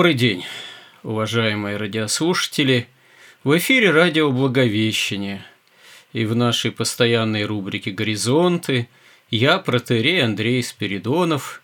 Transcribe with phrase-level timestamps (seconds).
[0.00, 0.46] Добрый день,
[1.02, 2.88] уважаемые радиослушатели.
[3.44, 5.44] В эфире радио «Благовещение».
[6.14, 8.88] И в нашей постоянной рубрике «Горизонты»
[9.28, 11.60] я, протерей Андрей Спиридонов,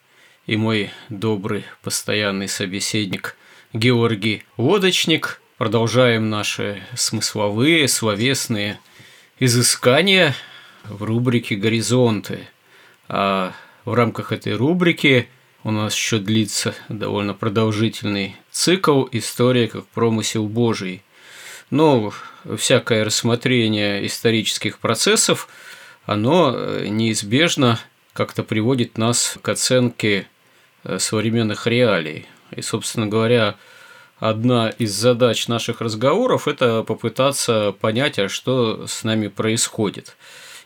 [0.46, 3.38] и мой добрый постоянный собеседник
[3.72, 8.78] Георгий Лодочник продолжаем наши смысловые, словесные
[9.38, 10.34] изыскания
[10.84, 12.40] в рубрике «Горизонты».
[13.08, 13.54] А
[13.86, 15.26] в рамках этой рубрики–
[15.66, 21.02] у нас еще длится довольно продолжительный цикл «История как промысел Божий».
[21.70, 22.12] Но
[22.56, 25.48] всякое рассмотрение исторических процессов,
[26.04, 27.80] оно э, неизбежно
[28.12, 30.28] как-то приводит нас к оценке
[30.84, 32.26] э, современных реалий.
[32.52, 33.56] И, собственно говоря,
[34.20, 40.16] одна из задач наших разговоров– это попытаться понять, а что с нами происходит.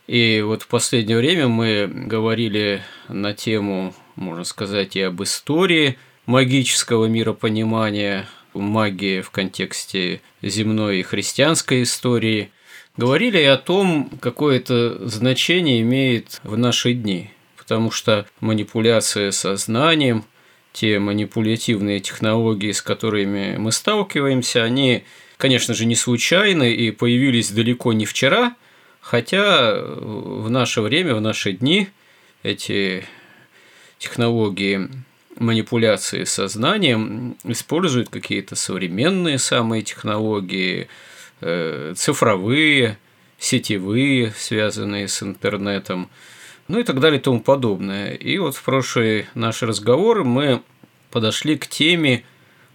[0.05, 7.05] И вот в последнее время мы говорили на тему можно сказать, и об истории магического
[7.05, 12.51] миропонимания, магии в контексте земной и христианской истории.
[12.97, 20.25] Говорили и о том, какое это значение имеет в наши дни, потому что манипуляция сознанием,
[20.73, 25.03] те манипулятивные технологии, с которыми мы сталкиваемся, они,
[25.37, 28.55] конечно же, не случайны и появились далеко не вчера,
[28.99, 31.89] хотя в наше время, в наши дни
[32.43, 33.05] эти
[34.01, 34.89] технологии
[35.37, 40.87] манипуляции сознанием используют какие-то современные самые технологии,
[41.39, 42.97] э, цифровые,
[43.37, 46.09] сетевые, связанные с интернетом,
[46.67, 48.13] ну и так далее и тому подобное.
[48.13, 50.63] И вот в прошлые наши разговоры мы
[51.11, 52.23] подошли к теме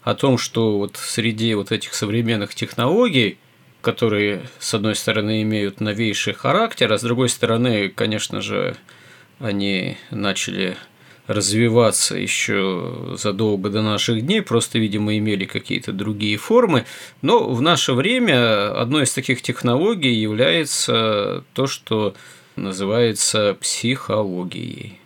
[0.02, 3.38] о том, что вот среди вот этих современных технологий,
[3.82, 8.76] которые, с одной стороны, имеют новейший характер, а с другой стороны, конечно же,
[9.40, 10.76] они начали
[11.26, 16.84] развиваться еще задолго до наших дней, просто, видимо, имели какие-то другие формы.
[17.22, 22.14] Но в наше время одной из таких технологий является то, что
[22.54, 25.00] называется психологией.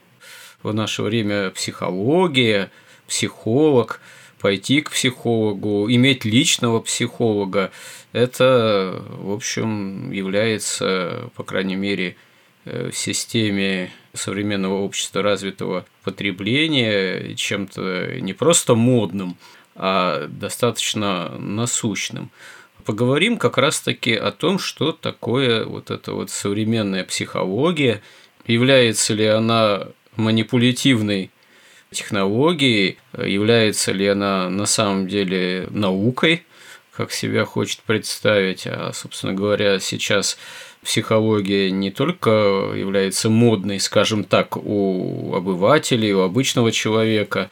[0.63, 2.71] В наше время психология,
[3.09, 4.01] психолог,
[4.41, 7.71] пойти к психологу, иметь личного психолога,
[8.13, 12.17] это, в общем, является, по крайней мере,
[12.65, 19.37] в системе современного общества развитого потребления чем-то не просто модным,
[19.75, 22.31] а достаточно насущным.
[22.85, 28.03] Поговорим как раз-таки о том, что такое вот эта вот современная психология,
[28.47, 31.31] является ли она манипулятивной
[31.91, 36.45] технологией, является ли она на самом деле наукой,
[36.93, 40.37] как себя хочет представить, а, собственно говоря, сейчас
[40.83, 42.31] психология не только
[42.75, 47.51] является модной, скажем так, у обывателей, у обычного человека,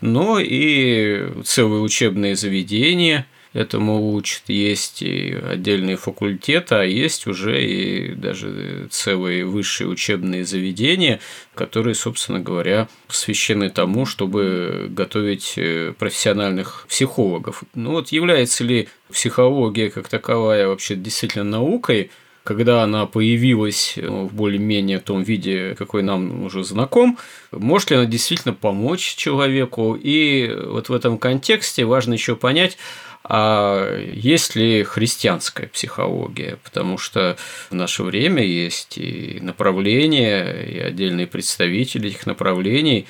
[0.00, 4.42] но и целые учебные заведения этому учат.
[4.46, 11.18] Есть и отдельные факультеты, а есть уже и даже целые высшие учебные заведения,
[11.54, 17.64] которые, собственно говоря, посвящены тому, чтобы готовить э, профессиональных психологов.
[17.74, 22.10] Ну вот является ли психология как таковая вообще действительно наукой–
[22.48, 27.18] когда она появилась э, в более-менее том виде, какой нам уже знаком,
[27.52, 29.94] может ли она действительно помочь человеку.
[30.00, 32.78] И вот в этом контексте важно еще понять,
[33.22, 36.56] а есть ли христианская психология?
[36.64, 37.36] Потому что
[37.68, 43.06] в наше время есть и направления, и отдельные представители этих направлений,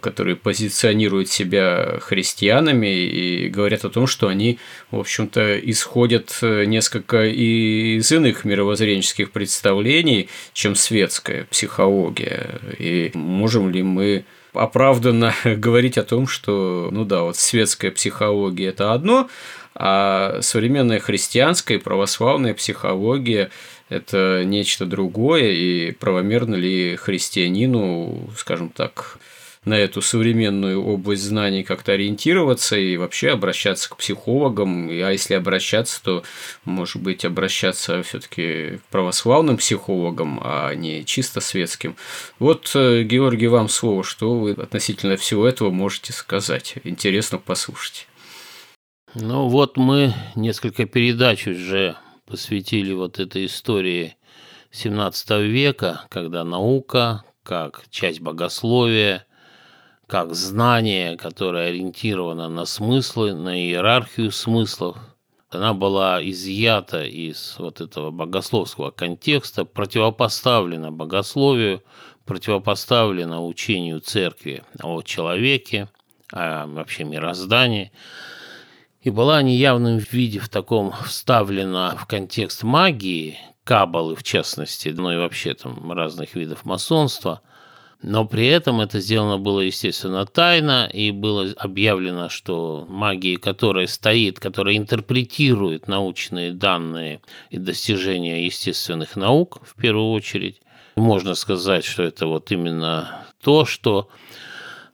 [0.00, 4.58] которые позиционируют себя христианами и говорят о том, что они,
[4.90, 12.60] в общем-то, исходят э, несколько из иных мировоззренческих представлений, чем светская психология.
[12.78, 18.92] И можем ли мы оправданно говорить о том, что, ну да, вот светская психология– это
[18.92, 19.28] одно,
[19.74, 23.50] а современная христианская и православная психология–
[23.88, 29.18] это нечто другое, и правомерно ли христианину, скажем так,
[29.64, 36.02] на эту современную область знаний как-то ориентироваться и вообще обращаться к психологам, а если обращаться,
[36.02, 36.22] то,
[36.64, 41.96] может быть, обращаться все-таки к православным психологам, а не чисто светским.
[42.38, 46.76] Вот, э, Георгий, вам слово, что вы относительно всего этого можете сказать.
[46.84, 48.06] Интересно послушать.
[49.14, 51.96] Ну вот мы несколько передач уже
[52.26, 54.16] посвятили вот этой истории
[54.70, 59.26] 17 века, когда наука, как часть богословия,
[60.10, 64.96] как знание, которое ориентировано на смыслы, на иерархию смыслов,
[65.50, 71.84] она была изъята из вот этого богословского контекста, противопоставлена богословию,
[72.24, 75.88] противопоставлена учению церкви о человеке,
[76.32, 77.92] о вообще мироздании–
[79.02, 85.16] и была неявным виде в таком вставлена в контекст магии, кабалы в частности, ну и
[85.16, 87.40] вообще там разных видов масонства,
[88.02, 94.40] но при этом это сделано было, естественно, тайно, и было объявлено, что магия, которая стоит,
[94.40, 97.20] которая интерпретирует научные данные
[97.50, 100.60] и достижения естественных наук, в первую очередь,
[100.96, 104.08] можно сказать, что это вот именно то, что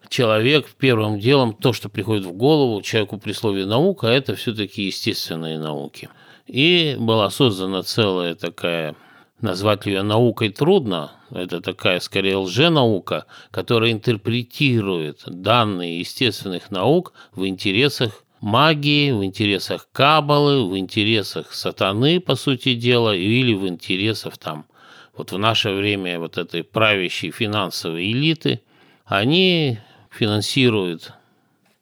[0.08, 5.58] человек первым делом, то, что приходит в голову человеку при слове «наука», это все-таки естественные
[5.58, 6.08] науки.
[6.47, 8.94] И была создана целая такая,
[9.41, 18.25] назвать ее наукой трудно, это такая скорее лженаука, которая интерпретирует данные естественных наук в интересах
[18.40, 24.67] магии, в интересах кабалы, в интересах сатаны, по сути дела, или в интересах там,
[25.17, 28.61] вот в наше время вот этой правящей финансовой элиты,
[29.05, 29.79] они
[30.11, 31.12] финансирует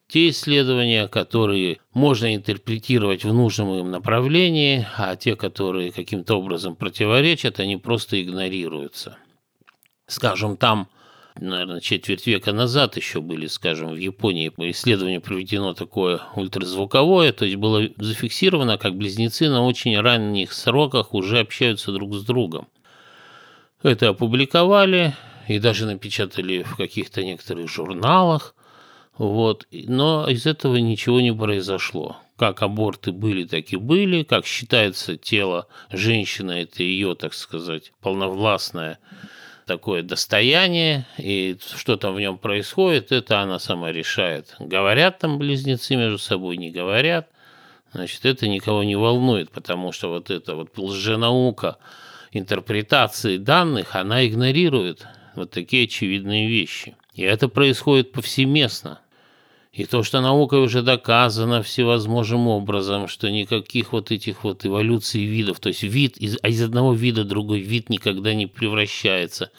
[0.08, 7.58] те исследования, которые можно интерпретировать в нужном им направлении, а те, которые каким-то образом противоречат,
[7.58, 9.18] они просто игнорируются.
[10.06, 10.88] Скажем, там,
[11.40, 17.56] наверное, четверть века назад еще были, скажем, в Японии исследование проведено такое ультразвуковое, то есть
[17.56, 22.68] было зафиксировано, как близнецы на очень ранних сроках уже общаются друг с другом.
[23.82, 25.14] Это опубликовали,
[25.48, 28.54] и даже напечатали в каких-то некоторых журналах.
[29.16, 29.66] Вот.
[29.70, 32.16] Но из этого ничего не произошло.
[32.36, 34.22] Как аборты были, так и были.
[34.24, 38.98] Как считается тело женщины, это ее, так сказать, полновластное
[39.66, 44.54] такое достояние, и что там в нем происходит, это она сама решает.
[44.58, 47.28] Говорят там близнецы между собой, не говорят,
[47.92, 51.78] значит, это никого не волнует, потому что вот эта вот лженаука
[52.32, 56.96] интерпретации данных, она игнорирует вот такие очевидные вещи.
[57.14, 59.00] И это происходит повсеместно.
[59.74, 65.58] И то, что наукой уже доказано всевозможным образом, что никаких вот этих вот эволюций видов,
[65.58, 69.50] то есть вид из, а из одного вида другой вид никогда не превращается.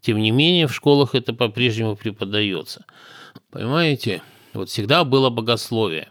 [0.00, 2.84] Тем не менее, в школах это по-прежнему преподается.
[3.52, 4.22] Понимаете?
[4.54, 6.08] Вот всегда было богословие.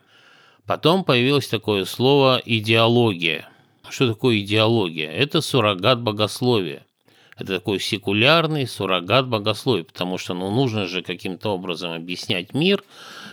[0.65, 3.49] Потом появилось такое слово «идеология».
[3.89, 5.11] Что такое идеология?
[5.11, 6.85] Это суррогат богословия.
[7.39, 12.83] Это такой секулярный суррогат богословия, потому что ну, нужно же каким-то образом объяснять мир,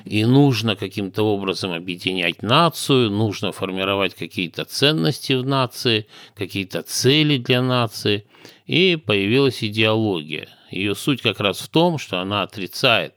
[0.05, 6.07] и нужно каким-то образом объединять нацию, нужно формировать какие-то ценности в нации,
[6.37, 8.27] какие-то цели для нации.
[8.67, 10.49] И появилась идеология.
[10.71, 13.15] Ее суть как раз в том, что она отрицает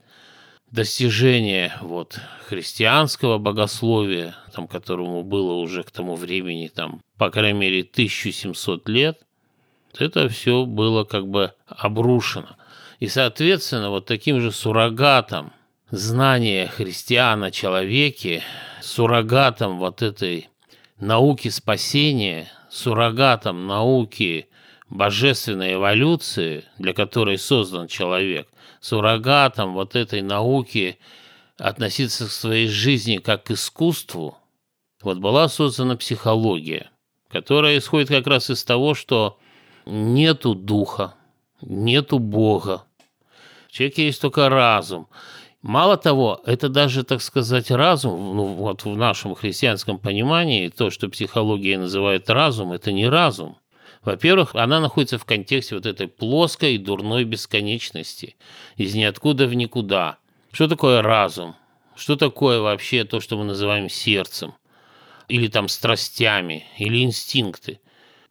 [0.72, 7.80] достижение вот, христианского богословия, там, которому было уже к тому времени, там, по крайней мере,
[7.82, 9.20] 1700 лет–
[9.98, 12.56] это все было как бы обрушено.
[12.98, 15.52] И, соответственно, вот таким же суррогатом
[15.90, 18.42] знания христиан о человеке,
[18.82, 20.48] суррогатом вот этой
[20.98, 24.48] науки спасения, суррогатом науки
[24.88, 28.48] божественной эволюции, для которой создан человек,
[28.80, 30.98] суррогатом вот этой науки
[31.58, 34.36] относиться к своей жизни как к искусству,
[35.02, 36.90] вот была создана психология,
[37.30, 39.38] которая исходит как раз из того, что
[39.86, 41.14] нету духа,
[41.62, 42.84] нету Бога.
[43.68, 45.08] В человеке есть только разум.
[45.62, 51.08] Мало того, это даже, так сказать, разум, ну, вот в нашем христианском понимании, то, что
[51.08, 53.58] психология называет разум, это не разум.
[54.02, 58.36] Во-первых, она находится в контексте вот этой плоской дурной бесконечности,
[58.76, 60.16] из ниоткуда в никуда.
[60.50, 61.54] Что такое разум?
[61.94, 64.54] Что такое вообще то, что мы называем сердцем?
[65.28, 67.80] Или там страстями, или инстинкты?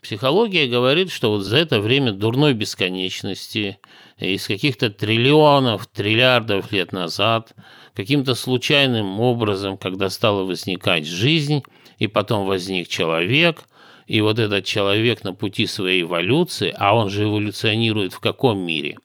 [0.01, 3.79] Психология говорит, что вот за это время дурной бесконечности,
[4.17, 7.53] из каких-то триллионов, триллиардов лет назад,
[7.93, 11.63] каким-то случайным образом, когда стала возникать жизнь,
[11.97, 13.63] и потом возник человек,
[14.07, 18.97] и вот этот человек на пути своей эволюции, а он же эволюционирует в каком мире?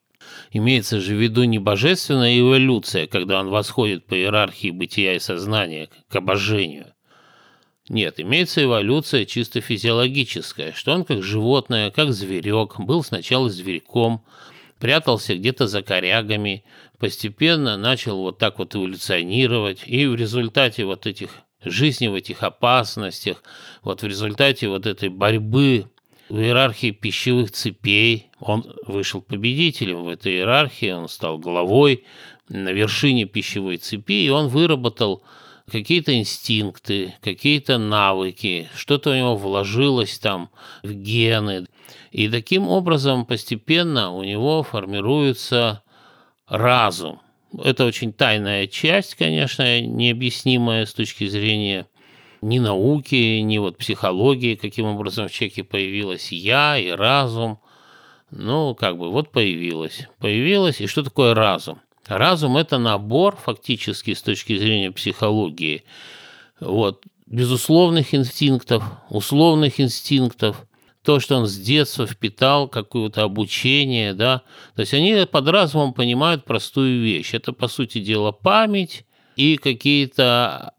[0.51, 5.91] имеется же в виду не божественная эволюция, когда он восходит по иерархии бытия и сознания
[6.09, 6.94] к обожению.
[7.89, 14.25] Нет, имеется эволюция чисто физиологическая, что он как животное, как зверек, был сначала зверьком,
[14.79, 16.65] прятался где-то за корягами,
[16.99, 21.31] постепенно начал вот так вот эволюционировать, и в результате вот этих
[21.63, 23.43] жизни в этих опасностях,
[23.83, 25.87] вот в результате вот этой борьбы
[26.31, 32.05] в иерархии пищевых цепей он вышел победителем в этой иерархии, он стал главой
[32.49, 35.23] на вершине пищевой цепи, и он выработал
[35.71, 40.51] какие-то инстинкты, какие-то навыки, что-то у него вложилось там
[40.83, 41.67] в гены.
[42.11, 45.83] И таким образом постепенно у него формируется
[46.47, 47.21] разум.
[47.63, 51.87] Это очень тайная часть, конечно, необъяснимая с точки зрения
[52.43, 57.59] ни науки, ни вот психологии, каким образом в человеке появилось я и разум.
[58.31, 60.09] Ну, как бы вот появилось.
[60.19, 61.81] Появилось, и что такое разум?
[62.07, 65.85] Разум– это набор, фактически, с точки зрения психологии,
[66.61, 70.67] вот, безусловных инстинктов, условных инстинктов,
[71.03, 74.43] то, что он с детства впитал, какое-то обучение, да,
[74.75, 77.35] то есть они под разумом понимают простую вещь.
[77.35, 79.05] Это, по сути дела, память
[79.37, 80.74] и какие-то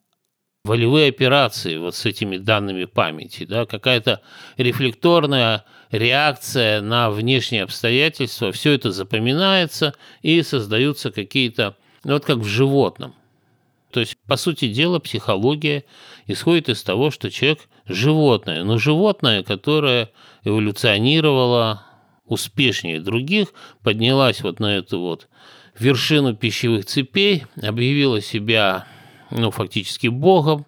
[0.66, 4.22] волевые операции вот с этими данными памяти, да, какая-то
[4.58, 9.94] рефлекторная реакция на внешние обстоятельства, все это запоминается
[10.24, 13.14] и создаются какие-то, ну, вот как в животном.
[13.92, 15.86] То есть, по сути дела, психология
[16.26, 20.10] исходит из того, что человек– животное, но животное, которое
[20.44, 21.86] эволюционировало
[22.26, 23.50] успешнее других,
[23.84, 25.28] поднялась вот на эту вот
[25.78, 28.88] вершину пищевых цепей, объявила себя
[29.36, 30.66] ну, фактически Богом,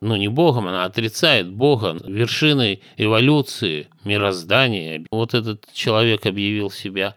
[0.00, 5.04] ну, не Богом, она отрицает Бога, вершиной эволюции, мироздания.
[5.10, 7.16] Вот этот человек объявил себя.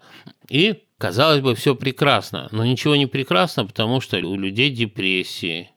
[0.50, 5.70] И, казалось бы, все прекрасно, но ничего не прекрасно, потому что у людей депрессии.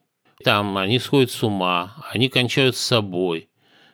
[0.43, 3.49] Там они сходят с ума, они кончают с собой,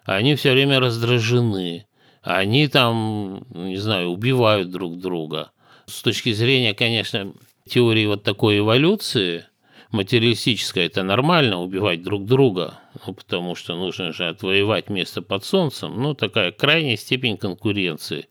[0.05, 1.87] они все время раздражены,
[2.21, 5.51] они там, не знаю, убивают друг друга.
[5.87, 7.33] С точки зрения, конечно,
[7.67, 9.45] теории вот такой эволюции–
[9.91, 16.01] материалистическое, это нормально убивать друг друга, ну, потому что нужно же отвоевать место под солнцем,
[16.01, 18.27] ну, такая крайняя степень конкуренции.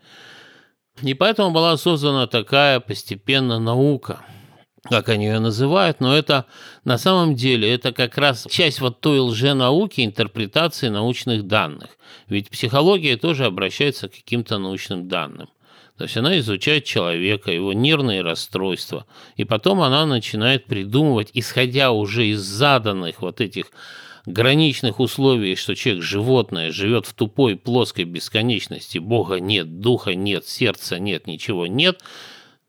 [1.02, 4.24] И поэтому была создана такая постепенно наука,
[4.88, 6.46] как они ее называют, но это
[6.84, 11.90] на самом деле это как раз часть вот той лженауки интерпретации научных данных.
[12.28, 15.48] Ведь психология тоже обращается к каким-то научным данным.
[15.96, 22.26] То есть она изучает человека, его нервные расстройства, и потом она начинает придумывать, исходя уже
[22.26, 23.70] из заданных вот этих
[24.26, 30.98] граничных условий, что человек животное живет в тупой плоской бесконечности, Бога нет, духа нет, сердца
[30.98, 32.02] нет, ничего нет,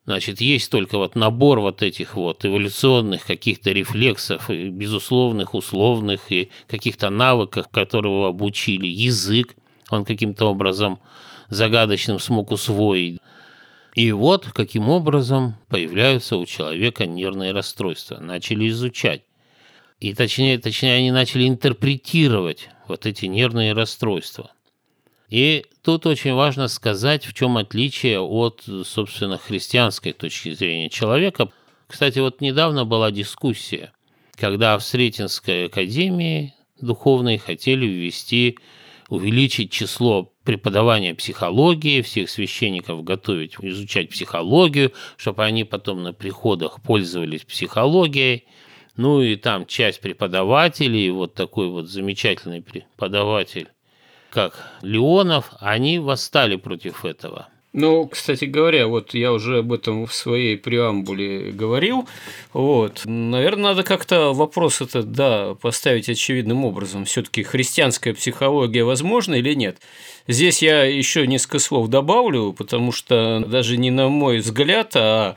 [0.05, 6.49] Значит, есть только вот набор вот этих вот эволюционных каких-то рефлексов, и безусловных, условных, и
[6.67, 8.87] каких-то навыков, которые его обучили.
[8.87, 9.57] Язык,
[9.89, 10.99] он каким-то образом
[11.49, 13.21] загадочным смог усвоить.
[13.95, 18.19] И вот каким образом появляются у человека нервные расстройства.
[18.19, 19.23] Начали изучать.
[19.99, 24.51] И точнее, точнее, они начали интерпретировать вот эти нервные расстройства.
[25.29, 31.49] И тут очень важно сказать, в чем отличие от, собственно, христианской точки зрения человека.
[31.87, 33.91] Кстати, вот недавно была дискуссия,
[34.35, 38.57] когда в Сретенской академии духовной хотели ввести,
[39.09, 47.41] увеличить число преподавания психологии, всех священников готовить, изучать психологию, чтобы они потом на приходах пользовались
[47.43, 48.45] психологией.
[48.95, 53.67] Ну и там часть преподавателей, вот такой вот замечательный преподаватель,
[54.29, 60.13] как Леонов, они восстали против этого– ну, кстати говоря, вот я уже об этом в
[60.15, 62.09] своей преамбуле говорил.
[62.51, 63.03] Вот.
[63.05, 67.05] Наверное, надо как-то вопрос этот, да, поставить очевидным образом.
[67.05, 69.77] все таки христианская психология возможна или нет?
[70.27, 75.35] Здесь я еще несколько слов добавлю, потому что даже не на мой взгляд, а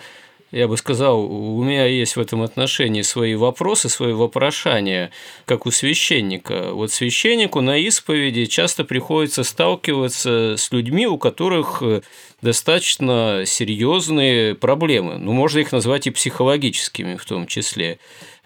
[0.52, 5.11] я бы сказал, у меня есть в этом отношении свои вопросы, свои вопрошания,
[5.45, 6.73] как у священника.
[6.73, 12.02] Вот священнику на исповеди часто приходится сталкиваться с людьми, у которых э,
[12.42, 15.19] достаточно серьезные проблемы.
[15.19, 17.99] Ну, можно их назвать и психологическими в том числе.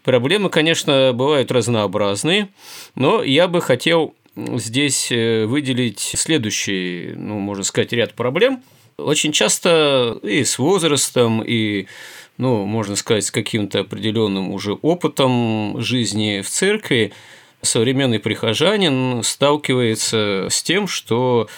[0.02, 2.48] Проблемы, конечно, бывают разнообразные,
[2.94, 8.62] но я бы хотел здесь э, выделить следующий, ну, можно сказать, ряд проблем–
[8.96, 11.86] очень часто и с возрастом, и
[12.36, 17.12] ну, можно сказать, с каким-то определенным уже опытом жизни в церкви
[17.62, 21.48] современный прихожанин сталкивается с тем, что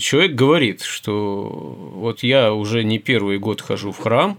[0.00, 1.44] человек говорит, что
[1.94, 4.38] вот я уже не первый год хожу в храм,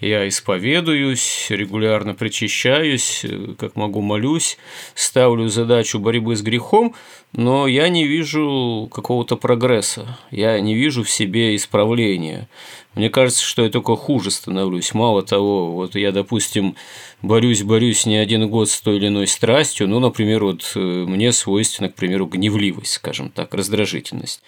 [0.00, 3.24] я исповедуюсь, регулярно причащаюсь,
[3.58, 4.58] как могу молюсь,
[4.94, 6.94] ставлю задачу борьбы с грехом,
[7.32, 12.48] но я не вижу какого-то прогресса, я не вижу в себе исправления.
[12.94, 14.92] Мне кажется, что я только хуже становлюсь.
[14.92, 16.74] Мало того, вот я, допустим,
[17.22, 21.32] борюсь, борюсь не один год с той или иной страстью, ну, например, вот э, мне
[21.32, 24.42] свойственна, к примеру, гневливость, скажем так, раздражительность.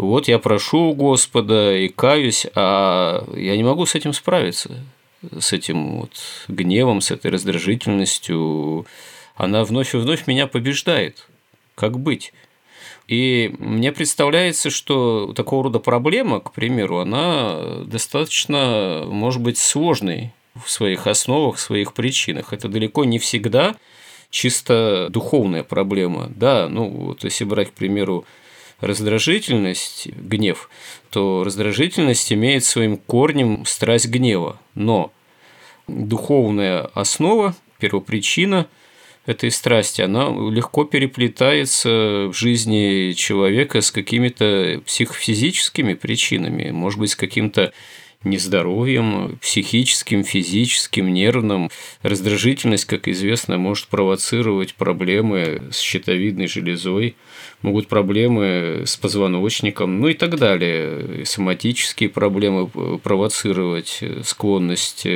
[0.00, 4.82] Вот я прошу Господа и каюсь, а я не могу с этим справиться,
[5.38, 6.12] с этим вот
[6.48, 8.86] гневом, с этой раздражительностью.
[9.36, 11.28] Она вновь и вновь меня побеждает.
[11.74, 12.32] Как быть?
[13.08, 20.32] И мне представляется, что такого рода проблема, к примеру, она достаточно, может быть, сложной
[20.64, 22.54] в своих основах, в своих причинах.
[22.54, 23.76] Это далеко не всегда
[24.30, 26.30] чисто духовная проблема.
[26.34, 28.24] Да, ну вот если брать, к примеру,
[28.80, 30.70] раздражительность, гнев,
[31.10, 34.60] то раздражительность имеет своим корнем страсть гнева.
[34.74, 35.12] Но
[35.86, 38.66] духовная основа, первопричина–
[39.26, 47.16] этой страсти, она легко переплетается в жизни человека с какими-то психофизическими причинами, может быть, с
[47.16, 47.72] каким-то
[48.22, 51.70] нездоровьем, психическим, физическим, нервным.
[52.02, 57.16] Раздражительность, как известно, может провоцировать проблемы с щитовидной железой,
[57.62, 61.24] могут проблемы с позвоночником, ну и так далее.
[61.24, 65.06] Соматические проблемы провоцировать, склонность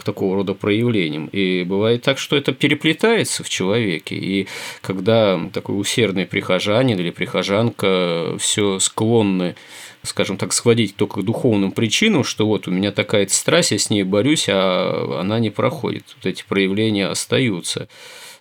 [0.00, 1.26] к такого рода проявлениям.
[1.26, 4.14] И бывает так, что это переплетается в человеке.
[4.16, 4.48] И
[4.80, 9.56] когда такой усердный прихожанин или прихожанка все склонны
[10.02, 13.90] скажем так, сводить только к духовным причинам, что вот у меня такая страсть, я с
[13.90, 16.04] ней борюсь, а она не проходит.
[16.16, 17.88] Вот эти проявления остаются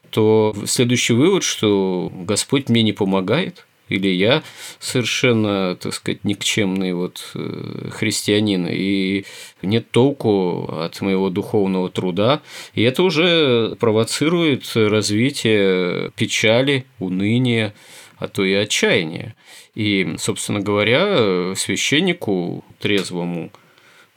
[0.09, 4.43] то следующий вывод, что Господь мне не помогает, или я
[4.79, 9.25] совершенно, так сказать, никчемный вот э, христианин, и
[9.61, 12.41] нет толку от моего духовного труда,
[12.73, 17.73] и это уже провоцирует развитие печали, уныния,
[18.17, 19.35] а то и отчаяния.
[19.79, 23.49] И, собственно говоря, священнику трезвому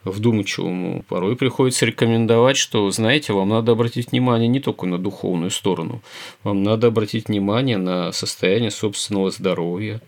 [0.03, 6.01] вдумчивому, порой приходится рекомендовать, что, знаете, вам надо обратить внимание не только на духовную сторону,
[6.43, 10.01] вам надо обратить внимание на состояние собственного здоровья,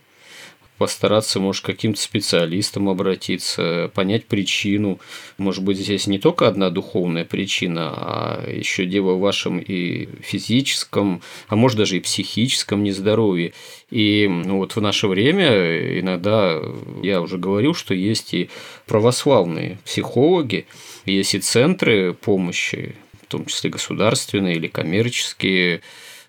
[0.78, 5.00] постараться, может, к каким-то специалистам обратиться, понять причину.
[5.38, 11.22] Может быть, здесь не только одна духовная причина, а еще дело в вашем и физическом,
[11.48, 13.54] а может даже и психическом нездоровье.
[13.90, 16.62] И ну, вот в наше время иногда,
[17.02, 18.50] я уже говорил, что есть и
[18.86, 20.66] православные психологи,
[21.06, 25.82] есть и центры помощи, в том числе государственные или коммерческие,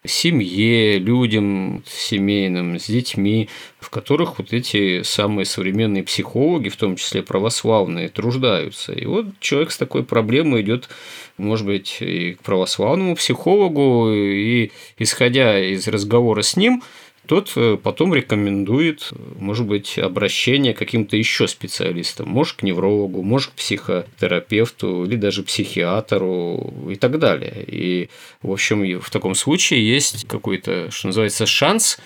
[0.06, 7.22] семье, людям семейным, с детьми, в которых вот эти самые современные психологи, в том числе
[7.22, 8.92] православные, труждаются.
[8.92, 10.88] И вот человек с такой проблемой идет,
[11.36, 16.82] может быть, и к православному психологу, и исходя из разговора с ним,
[17.26, 23.50] тот э, потом рекомендует, может быть, обращение к каким-то еще специалистам, может, к неврологу, может,
[23.50, 27.64] к психотерапевту или даже психиатру и так далее.
[27.66, 28.08] И,
[28.42, 31.98] в общем, в таком случае есть какой-то, что называется, шанс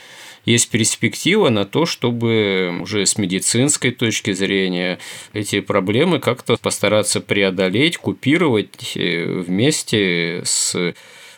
[0.44, 4.98] есть перспектива на то, чтобы уже с медицинской точки зрения
[5.32, 10.94] эти проблемы как-то постараться преодолеть, купировать э, вместе с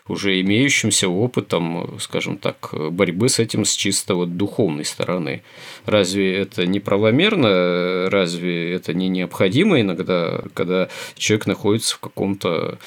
[0.09, 5.43] уже имеющимся опытом, скажем так, борьбы с этим с чисто вот духовной стороны.
[5.87, 8.11] Разве это не правомерно?
[8.11, 12.79] Разве это не необходимо иногда, когда человек находится в каком-то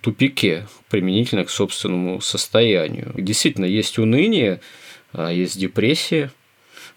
[0.00, 3.12] тупике применительно к собственному состоянию?
[3.14, 4.60] Действительно, есть уныние,
[5.12, 6.32] а есть депрессия–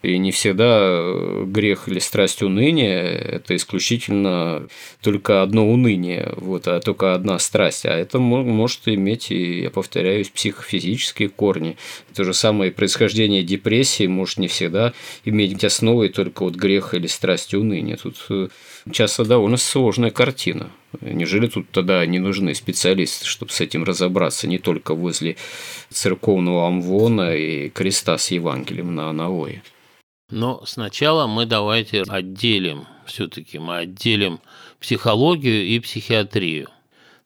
[0.04, 4.68] и не всегда э, грех или страсть уныния– это исключительно
[5.02, 7.86] только одно уныние, вот, а только одна страсть.
[7.86, 11.78] А это может иметь, и, я повторяюсь, психофизические корни.
[12.14, 14.94] То же самое происхождение депрессии может не всегда
[15.26, 17.98] иметь основой только вот грех или страсть уныния.
[17.98, 18.50] Тут э,
[18.92, 20.70] часто довольно сложная картина.
[21.02, 25.38] Неужели тут тогда не нужны специалисты, чтобы с этим разобраться не только возле
[25.90, 29.64] церковного амвона и креста с Евангелием на Анаое?
[30.30, 34.42] Но сначала мы давайте отделим, все-таки мы отделим
[34.80, 36.68] психологию и психиатрию.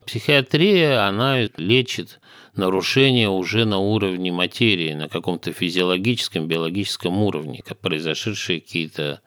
[0.05, 2.19] Психиатрия, она лечит
[2.55, 9.21] нарушения уже на уровне материи, на каком-то физиологическом, биологическом уровне, как произошедшие какие-то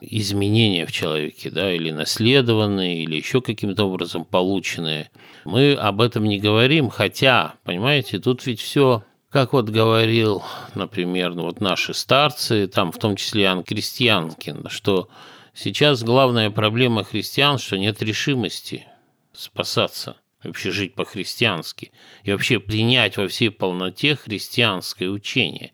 [0.00, 5.10] изменения в человеке, да, или наследованные, или еще каким-то образом полученные.
[5.46, 10.44] Мы об этом не говорим, хотя, понимаете, тут ведь все Как вот говорил,
[10.76, 15.08] например, ну вот наши старцы, там в том числе Иоанн Крестьянкин, что
[15.52, 18.86] сейчас главная проблема христиан, что нет решимости
[19.32, 21.90] спасаться, вообще жить по-христиански
[22.22, 25.72] и вообще принять во всей полноте христианское учение.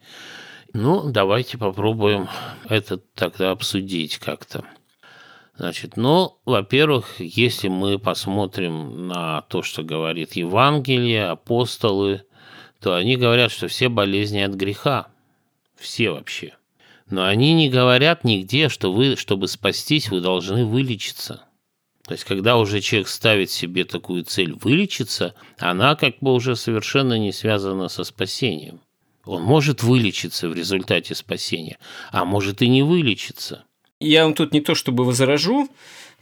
[0.72, 2.30] Ну, давайте попробуем
[2.66, 4.64] это тогда обсудить как-то.
[5.54, 12.22] Значит, ну, во-первых, если мы посмотрим на то, что говорит Евангелие, апостолы,
[12.80, 15.08] то они говорят, что все болезни от греха.
[15.78, 16.54] Все вообще.
[17.08, 21.44] Но они не говорят нигде, что вы, чтобы спастись, вы должны вылечиться.
[22.06, 27.18] То есть, когда уже человек ставит себе такую цель вылечиться, она как бы уже совершенно
[27.18, 28.80] не связана со спасением.
[29.24, 31.78] Он может вылечиться в результате спасения,
[32.10, 33.64] а может и не вылечиться–
[34.00, 35.68] я вам тут не то чтобы возражу,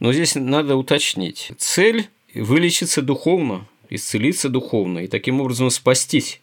[0.00, 1.52] но здесь надо уточнить.
[1.58, 6.40] Цель– вылечиться духовно, исцелиться духовно и таким образом спастись.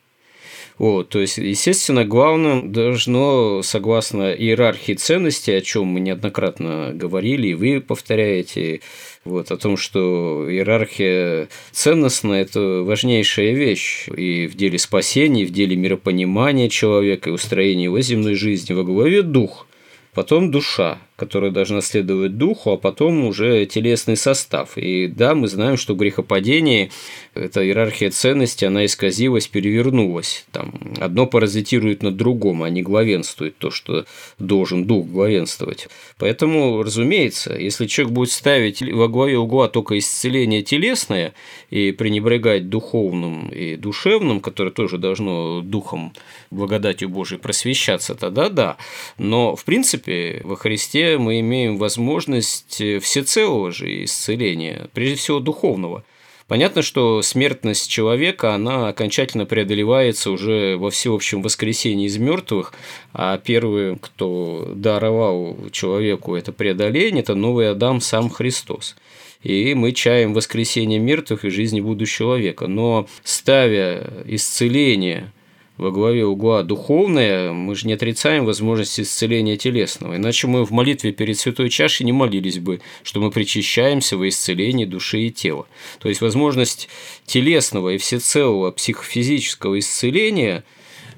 [0.78, 7.54] Вот, то есть, естественно, главным должно, согласно иерархии ценностей, о чем мы неоднократно говорили, и
[7.54, 8.82] вы повторяете,
[9.24, 15.52] вот, о том, что иерархия ценностная– это важнейшая вещь и в деле спасения, и в
[15.52, 18.74] деле миропонимания человека, и устроения его земной жизни.
[18.74, 19.68] Во главе дух–
[20.16, 24.78] потом душа, которая должна следовать духу, а потом уже телесный состав.
[24.78, 26.92] И да, мы знаем, что в грехопадении
[27.34, 30.46] эта иерархия ценностей, она исказилась, перевернулась.
[30.52, 34.06] Там одно паразитирует на другом, а не главенствует то, что
[34.40, 35.88] должен дух главенствовать.
[36.18, 41.34] Поэтому, разумеется, если человек будет ставить во главе угла только исцеление телесное
[41.70, 46.14] и пренебрегать духовным и душевным, которое тоже должно духом
[46.52, 48.78] благодатью Божией просвещаться, тогда да.
[49.18, 56.04] Но, в принципе, во Христе мы имеем возможность всецелого же исцеления, прежде всего духовного–
[56.48, 62.74] Понятно, что смертность человека, она окончательно преодолевается уже во всеобщем воскресении из мертвых,
[63.14, 68.96] а первый, кто даровал человеку это преодоление, это новый Адам, сам Христос
[69.42, 72.66] и мы чаем воскресение мертвых и жизни будущего века.
[72.66, 75.32] Но ставя исцеление
[75.78, 80.16] во главе угла духовное, мы же не отрицаем возможность исцеления телесного.
[80.16, 84.86] Иначе мы в молитве перед святой чашей не молились бы, что мы причащаемся во исцелении
[84.86, 85.68] души и тела.
[86.00, 86.88] То есть возможность
[87.26, 90.64] телесного и всецелого психофизического исцеления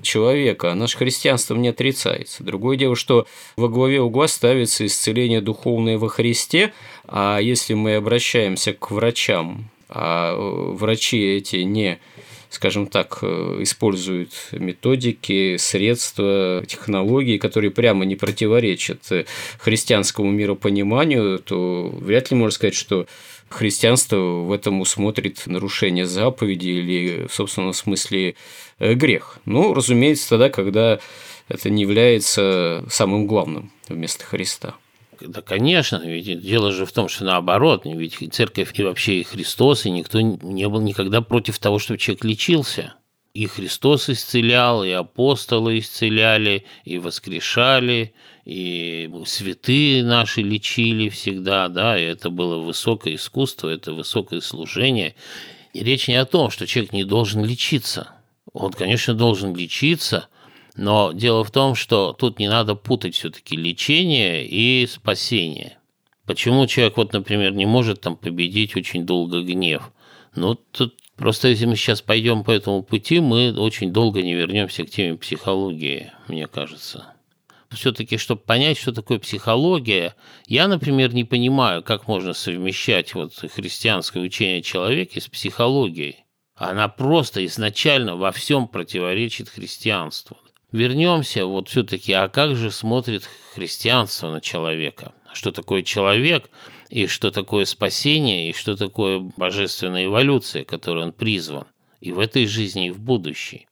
[0.02, 2.43] человека, наш христианством не отрицается.
[2.43, 6.74] Другое дело, что во главе угла ставится исцеление духовное во Христе,
[7.08, 12.00] а если мы обращаемся к врачам, а врачи эти не
[12.50, 19.26] скажем так, э, используют методики, средства, технологии, которые прямо не противоречат э,
[19.60, 23.08] христианскому миропониманию, то вряд ли можно сказать, что
[23.50, 28.36] христианство в этом усмотрит нарушение заповеди или в собственном смысле
[28.80, 29.40] э, грех.
[29.46, 31.00] Ну, разумеется, тогда, когда
[31.50, 34.76] это не является самым главным вместо Христа.
[35.22, 39.24] Да, конечно, ведь дело же в том, что наоборот, ведь и церковь, и вообще и
[39.24, 42.96] Христос, и никто не был никогда против того, чтобы человек лечился.
[43.34, 48.14] И Христос исцелял, и апостолы исцеляли, и воскрешали,
[48.46, 55.16] и святые наши лечили всегда, да, и это было высокое искусство, это высокое служение.
[55.74, 58.10] И речь не о том, что человек не должен лечиться.
[58.54, 60.28] Он, конечно, должен лечиться–
[60.78, 65.80] но дело в том, что тут не надо путать все-таки лечение и спасение.
[66.28, 69.92] Почему человек, вот, например, не может там победить очень долго гнев?
[70.36, 74.84] Ну, тут просто если мы сейчас пойдем по этому пути, мы очень долго не вернемся
[74.84, 77.13] к теме психологии, мне кажется.
[77.72, 84.20] Все-таки, чтобы понять, что такое психология, я, например, не понимаю, как можно совмещать вот христианское
[84.20, 86.24] учение человека с психологией.
[86.56, 90.38] Она просто изначально во всем противоречит христианству.
[90.72, 95.14] Вернемся вот все-таки, а как же смотрит христианство на человека?
[95.32, 96.50] Что такое человек,
[96.90, 101.68] и что такое спасение, и что такое божественная эволюция, которой он призван,
[102.02, 103.68] и в этой жизни, и в будущей?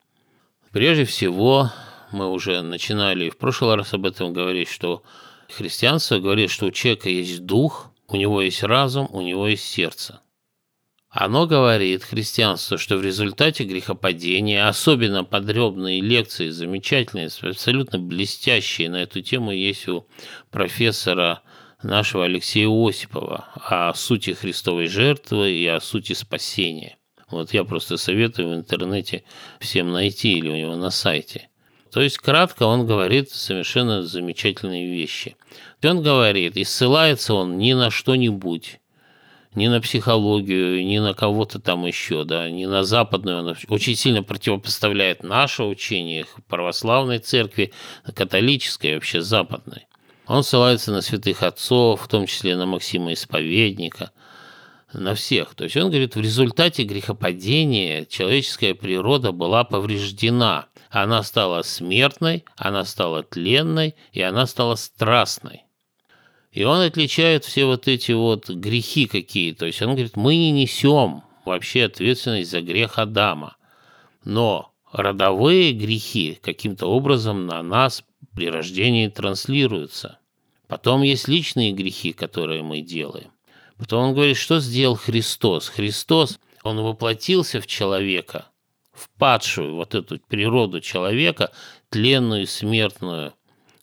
[0.71, 1.71] Прежде всего,
[2.11, 5.03] мы уже начинали в прошлый раз об этом говорить, что
[5.49, 10.21] христианство говорит, что у человека есть дух, у него есть разум, у него есть сердце.
[11.17, 19.21] Оно говорит, христианство, что в результате грехопадения, особенно подробные лекции, замечательные, абсолютно блестящие на эту
[19.21, 20.07] тему есть у
[20.51, 21.41] профессора
[21.81, 26.97] нашего Алексея Осипова о сути Христовой жертвы и о сути спасения.
[27.31, 29.23] Вот я просто советую в интернете
[29.61, 31.47] всем найти или у него на сайте.
[31.93, 35.37] То есть, кратко он говорит совершенно замечательные вещи.
[35.81, 38.81] И он говорит, и ссылается он ни на что-нибудь,
[39.55, 43.39] ни на психологию, ни на кого-то там еще, да, ни на западную.
[43.39, 47.73] Он очень сильно противопоставляет наше учение православной церкви,
[48.13, 49.87] католической вообще западной.
[50.27, 54.11] Он ссылается на святых отцов, в том числе на Максима Исповедника,
[54.91, 55.55] на всех.
[55.55, 60.67] То есть он говорит, в результате грехопадения человеческая природа была повреждена.
[60.89, 65.64] Она стала смертной, она стала тленной, и она стала страстной.
[66.55, 69.51] И он отличает все вот эти вот грехи какие.
[69.51, 73.57] То есть он говорит, мы не несем вообще ответственность за грех Адама.
[74.23, 80.17] Но родовые грехи каким-то образом на нас при рождении транслируются.
[80.69, 83.31] Потом есть личные грехи, которые мы делаем.
[83.77, 85.67] Потом он говорит, что сделал Христос.
[85.67, 88.47] Христос, он воплотился в человека,
[88.93, 91.51] в падшую вот эту природу человека,
[91.89, 93.33] тленную, смертную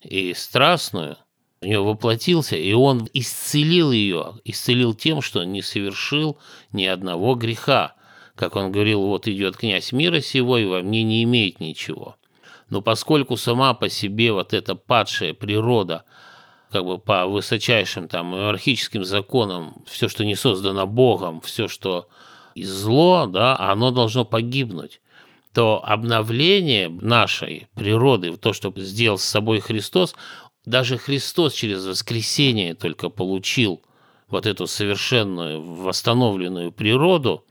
[0.00, 1.18] и страстную,
[1.62, 6.38] у него воплотился, и он исцелил ее, исцелил тем, что не совершил
[6.72, 7.94] ни одного греха.
[8.34, 12.16] Как он говорил, вот идет князь мира сего, и во мне не имеет ничего.
[12.68, 16.04] Но поскольку сама по себе вот эта падшая природа,
[16.70, 22.08] как бы по высочайшим там иерархическим законам, все, что не создано Богом, все, что
[22.56, 25.00] зло, да, оно должно погибнуть
[25.52, 30.14] то обновление нашей природы, то, что сделал с собой Христос,
[30.64, 33.82] даже Христос через воскресение только получил
[34.28, 37.44] вот эту совершенную восстановленную природу,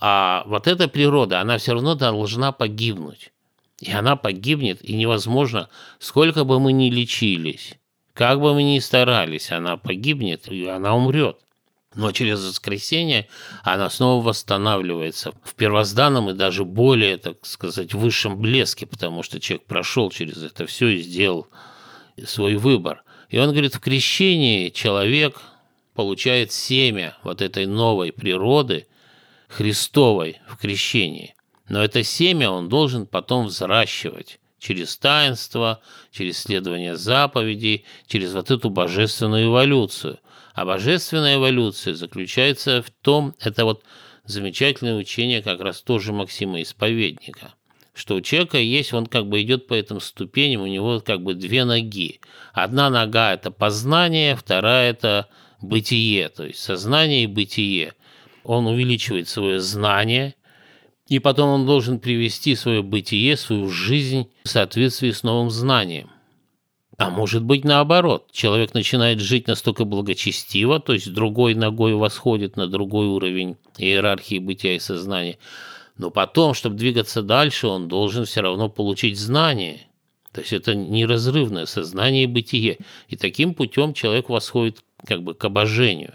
[0.00, 3.32] а вот эта природа, она все равно должна погибнуть.
[3.80, 5.68] И она погибнет, и невозможно,
[6.00, 7.74] сколько бы мы ни лечились,
[8.12, 11.38] как бы мы ни старались, она погибнет, и она умрет.
[11.94, 13.28] Но через воскресение
[13.62, 19.66] она снова восстанавливается в первозданном и даже более, так сказать, высшем блеске, потому что человек
[19.66, 21.48] прошел через это все и сделал
[22.26, 23.02] свой выбор.
[23.28, 25.40] И он говорит, в крещении человек
[25.94, 28.86] получает семя вот этой новой природы,
[29.48, 31.34] Христовой в крещении.
[31.68, 38.70] Но это семя он должен потом взращивать через таинство, через следование заповедей, через вот эту
[38.70, 40.18] божественную эволюцию.
[40.54, 43.84] А божественная эволюция заключается в том, это вот
[44.24, 47.54] замечательное учение как раз тоже Максима Исповедника,
[47.98, 51.34] что у человека есть, он как бы идет по этим ступеням, у него как бы
[51.34, 52.20] две ноги.
[52.52, 55.28] Одна нога– это познание, вторая– это
[55.60, 57.94] бытие, то есть сознание и бытие.
[58.44, 60.36] Он увеличивает свое знание,
[61.08, 66.10] и потом он должен привести свое бытие, свою жизнь в соответствии с новым знанием.
[66.98, 72.66] А может быть наоборот, человек начинает жить настолько благочестиво, то есть другой ногой восходит на
[72.66, 75.38] другой уровень иерархии бытия и сознания,
[75.98, 79.88] но потом, чтобы двигаться дальше, он должен все равно получить знание.
[80.32, 82.78] То есть это неразрывное сознание и бытие.
[83.08, 86.14] И таким путем человек восходит как бы к обожению.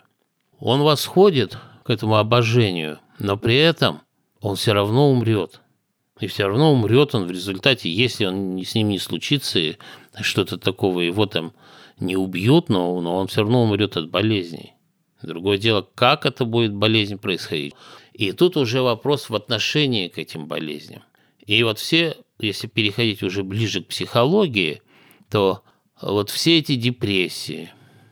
[0.60, 4.02] Он восходит к этому обожению, но при этом
[4.40, 5.60] он все равно умрет.
[6.20, 9.76] И все равно умрет он в результате, если он с ним не случится, и
[10.22, 11.52] что-то такого его там
[12.00, 14.74] не убьют, но, но он все равно умрет от болезней.
[15.22, 17.74] Другое дело, как это будет болезнь происходить.
[18.14, 21.04] И тут уже вопрос в отношении к этим болезням.
[21.46, 24.82] И вот все, если переходить уже ближе к психологии,
[25.30, 25.64] то
[26.02, 27.72] вот все эти депрессии,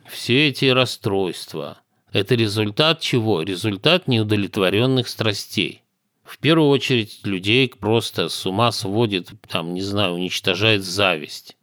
[0.09, 3.41] все эти расстройства, это результат чего?
[3.41, 5.83] Результат неудовлетворенных страстей.
[6.23, 11.55] В первую очередь людей просто с ума сводит, там, не знаю, уничтожает зависть.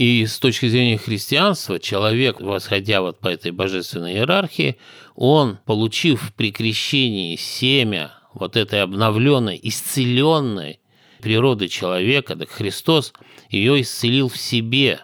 [0.00, 4.78] И с точки зрения христианства, человек, восходя вот по этой божественной иерархии,
[5.14, 10.80] он, получив при крещении семя вот этой обновленной, исцеленной
[11.20, 13.12] природы человека, так Христос
[13.50, 15.00] ее исцелил в себе,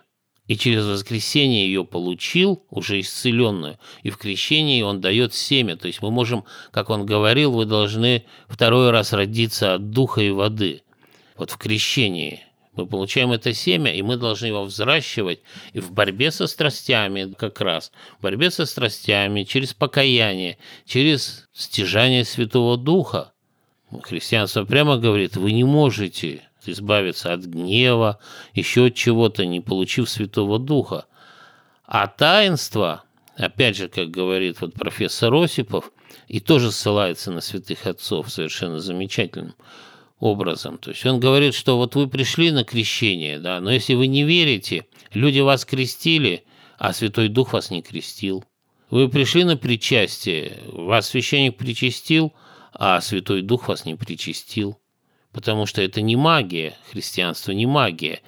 [0.47, 5.77] и через воскресение ее получил, уже исцеленную, и в крещении он дает семя.
[5.77, 10.31] То есть мы можем, как он говорил, вы должны второй раз родиться от духа и
[10.31, 10.85] воды.
[11.37, 12.46] Вот в крещении
[12.77, 15.41] мы получаем это семя, и мы должны его взращивать
[15.73, 22.25] и в борьбе со страстями как раз, в борьбе со страстями, через покаяние, через стяжание
[22.25, 23.33] Святого Духа.
[24.03, 28.19] Христианство прямо говорит, вы не можете избавиться от гнева,
[28.53, 31.07] еще от чего-то, не получив Святого Духа.
[31.85, 33.05] А таинство,
[33.37, 35.93] опять же, как говорит вот профессор Осипов,
[36.29, 39.55] и тоже ссылается на святых отцов совершенно замечательным,
[40.19, 40.79] образом.
[40.79, 44.25] То есть он говорит, что вот вы пришли на крещение, да, но если вы не
[44.25, 46.45] верите, люди вас крестили,
[46.79, 48.45] а Святой Дух вас не крестил.
[48.91, 52.33] Вы пришли на причастие, вас священник причастил,
[52.73, 54.79] а Святой Дух вас не причастил.
[55.33, 58.21] Потому что это не магия, христианство не магия.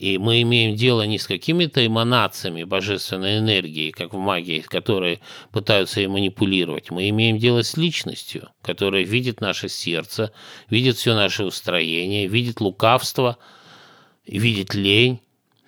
[0.00, 5.20] И мы имеем дело не с какими-то эманациями божественной энергии, как в магии, которые
[5.52, 6.90] пытаются и манипулировать.
[6.90, 10.32] Мы имеем дело с личностью, которая видит наше сердце,
[10.70, 13.36] видит все наше устроение, видит лукавство,
[14.26, 15.20] видит лень.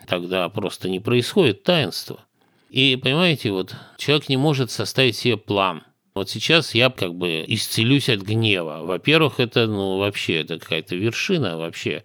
[0.08, 2.24] Тогда просто не происходит таинство.
[2.70, 5.82] И понимаете, вот человек не может составить себе план.
[6.14, 8.80] Вот сейчас я как бы исцелюсь от гнева.
[8.82, 12.02] Во-первых, это, ну, вообще, это какая-то вершина вообще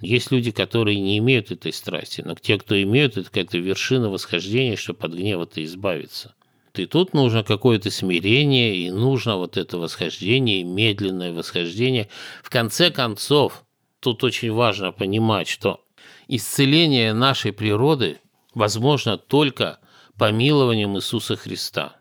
[0.00, 4.76] есть люди, которые не имеют этой страсти, но те, кто имеют, это какая-то вершина восхождения,
[4.76, 6.34] чтобы от гнева-то избавиться.
[6.74, 12.08] И тут нужно какое-то смирение, и нужно вот это восхождение, медленное восхождение.
[12.42, 13.64] В конце концов,
[14.00, 15.84] тут очень важно понимать, что
[16.28, 18.18] исцеление нашей природы
[18.54, 19.80] возможно только
[20.16, 21.96] помилованием Иисуса Христа–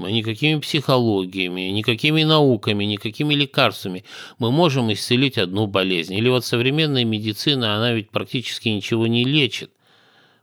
[0.00, 4.04] мы никакими психологиями, никакими науками, никакими лекарствами
[4.38, 6.14] мы можем исцелить одну болезнь.
[6.14, 9.70] Или вот современная медицина, она ведь практически ничего не лечит.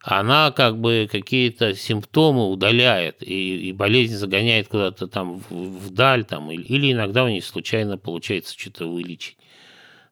[0.03, 6.63] Она как бы какие-то симптомы удаляет, и, и болезнь загоняет куда-то там вдаль, там, или,
[6.63, 9.37] или иногда у нее случайно получается что-то вылечить.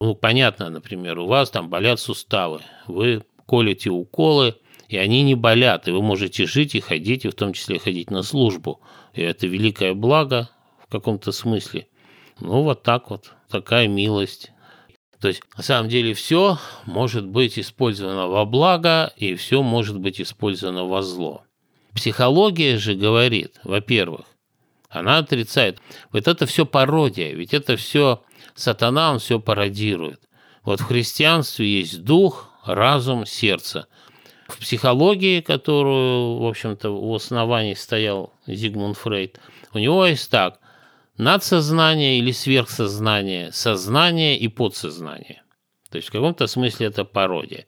[0.01, 4.55] Ну, понятно, например, у вас там болят суставы, вы колите уколы,
[4.89, 8.09] и они не болят, и вы можете жить и ходить, и в том числе ходить
[8.09, 8.81] на службу–
[9.15, 10.49] и это великое благо
[10.85, 11.87] в каком-то смысле.
[12.39, 14.51] Ну, вот так вот, такая милость.
[15.19, 20.21] То есть, на самом деле, все может быть использовано во благо, и все может быть
[20.21, 21.43] использовано во зло.
[21.93, 24.25] Психология же говорит, во-первых,
[24.89, 25.79] она отрицает.
[26.11, 28.21] Вот это все пародия, ведь это все
[28.53, 30.21] сатана, он все пародирует.
[30.63, 33.87] Вот в христианстве есть дух, разум, сердце.
[34.47, 39.39] В психологии, которую, в общем-то, у оснований стоял Зигмунд Фрейд,
[39.73, 40.59] у него есть так–
[41.17, 45.41] надсознание или сверхсознание, сознание и подсознание.
[45.89, 47.65] То есть в каком-то смысле это пародия.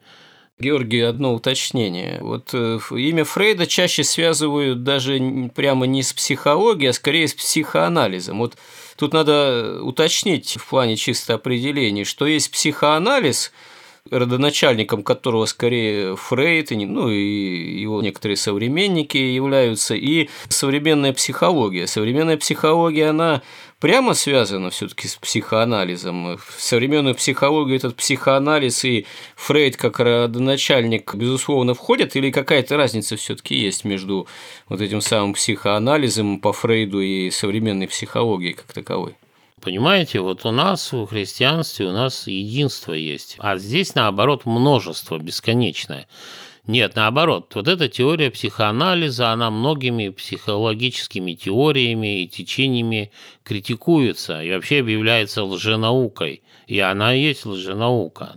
[0.60, 2.18] Георгий, одно уточнение.
[2.20, 5.20] Вот э, имя Фрейда чаще связывают даже
[5.56, 8.40] прямо не с психологией, а скорее с психоанализом.
[8.40, 8.58] Вот
[8.98, 13.52] тут надо уточнить в плане чисто определений, что есть психоанализ–
[14.12, 21.88] родоначальником которого скорее Фрейд, ну и его некоторые современники являются, и современная психология.
[21.88, 23.42] Современная психология, она
[23.80, 26.38] прямо связана все-таки с психоанализом.
[26.38, 33.56] В современную психологию этот психоанализ и Фрейд как родоначальник, безусловно, входят, или какая-то разница все-таки
[33.56, 34.28] есть между
[34.68, 39.16] вот этим самым психоанализом по Фрейду и современной психологией как таковой?
[39.62, 46.08] Понимаете, вот у нас в христианстве у нас единство есть, а здесь, наоборот, множество бесконечное.
[46.68, 53.12] Нет, наоборот, вот эта теория психоанализа, она многими психологическими теориями и течениями
[53.44, 56.44] критикуется и вообще объявляется лженаукой.
[56.68, 58.36] И она и есть лженаука.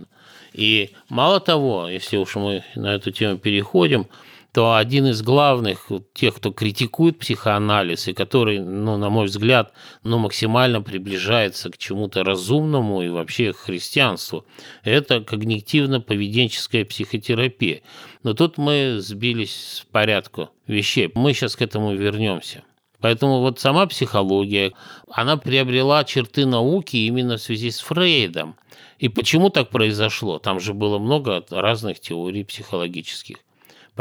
[0.53, 4.07] И мало того, если уж мы на эту тему переходим,
[4.53, 9.71] то один из главных тех, кто критикует психоанализ и который, ну, на мой взгляд,
[10.03, 14.45] ну, максимально приближается к чему-то разумному и вообще к христианству,
[14.83, 17.81] это когнитивно-поведенческая психотерапия.
[18.23, 21.09] Но тут мы сбились с порядку вещей.
[21.15, 22.63] Мы сейчас к этому вернемся.
[22.99, 24.73] Поэтому вот сама психология,
[25.09, 28.57] она приобрела черты науки именно в связи с Фрейдом.
[28.99, 30.37] И почему так произошло?
[30.39, 33.37] Там же было много разных теорий психологических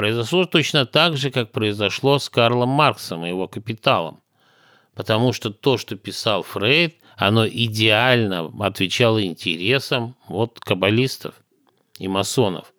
[0.01, 4.23] произошло точно так же, как произошло с Карлом Марксом и его «Капиталом».
[4.95, 11.35] Потому что то, что писал Фрейд, оно идеально отвечало интересам вот каббалистов
[11.99, 12.73] и масонов.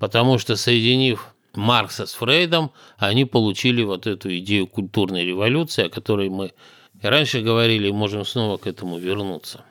[0.00, 6.28] Потому что, соединив Маркса с Фрейдом, они получили вот эту идею культурной революции, о которой
[6.28, 6.54] мы
[7.00, 9.64] раньше говорили, и можем снова к этому вернуться.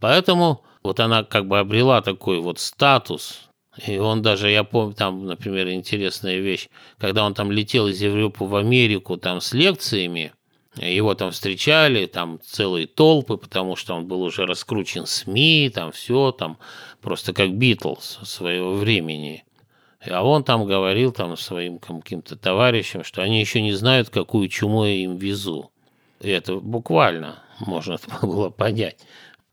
[0.00, 3.45] Поэтому вот она как бы обрела такой вот статус
[3.84, 8.44] и он даже, я помню, там, например, интересная вещь, когда он там летел из Европы
[8.44, 10.32] в Америку там с лекциями,
[10.76, 16.32] его там встречали, там целые толпы, потому что он был уже раскручен СМИ, там все,
[16.32, 16.58] там
[17.00, 19.44] просто как Битлз своего времени.
[20.08, 24.84] А он там говорил там своим каким-то товарищам, что они еще не знают, какую чуму
[24.84, 25.70] я им везу.
[26.20, 28.98] И это буквально можно было понять.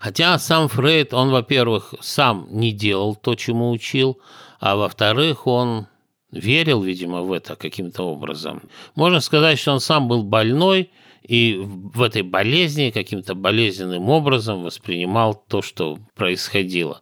[0.03, 4.19] Хотя сам Фрейд, он, во-первых, сам не делал то, чему учил,
[4.59, 5.87] а во-вторых, он
[6.29, 8.63] верил, видимо, в это каким-то образом.
[8.95, 10.91] Можно сказать, что он сам был больной,
[11.25, 16.99] и в этой болезни каким-то болезненным образом воспринимал то, что происходило.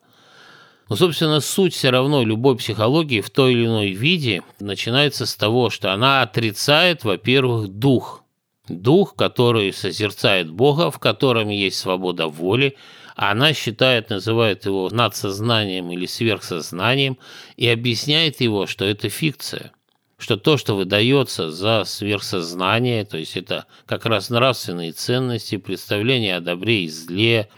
[0.88, 5.72] Но, собственно, суть все равно любой психологии в той или иной виде начинается с того,
[5.72, 8.20] что она отрицает, во-первых, дух–
[8.68, 12.78] Дух, который созерцает Бога, в котором есть свобода воли,
[13.16, 17.18] а она считает, называет его надсознанием или сверхсознанием
[17.58, 19.72] и объясняет его, что это фикция,
[20.18, 26.42] что то, что выдается за сверхсознание, то есть это как раз нравственные ценности, представления о
[26.42, 27.50] добре и зле,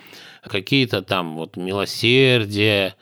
[0.41, 2.95] какие-то там вот милосердие,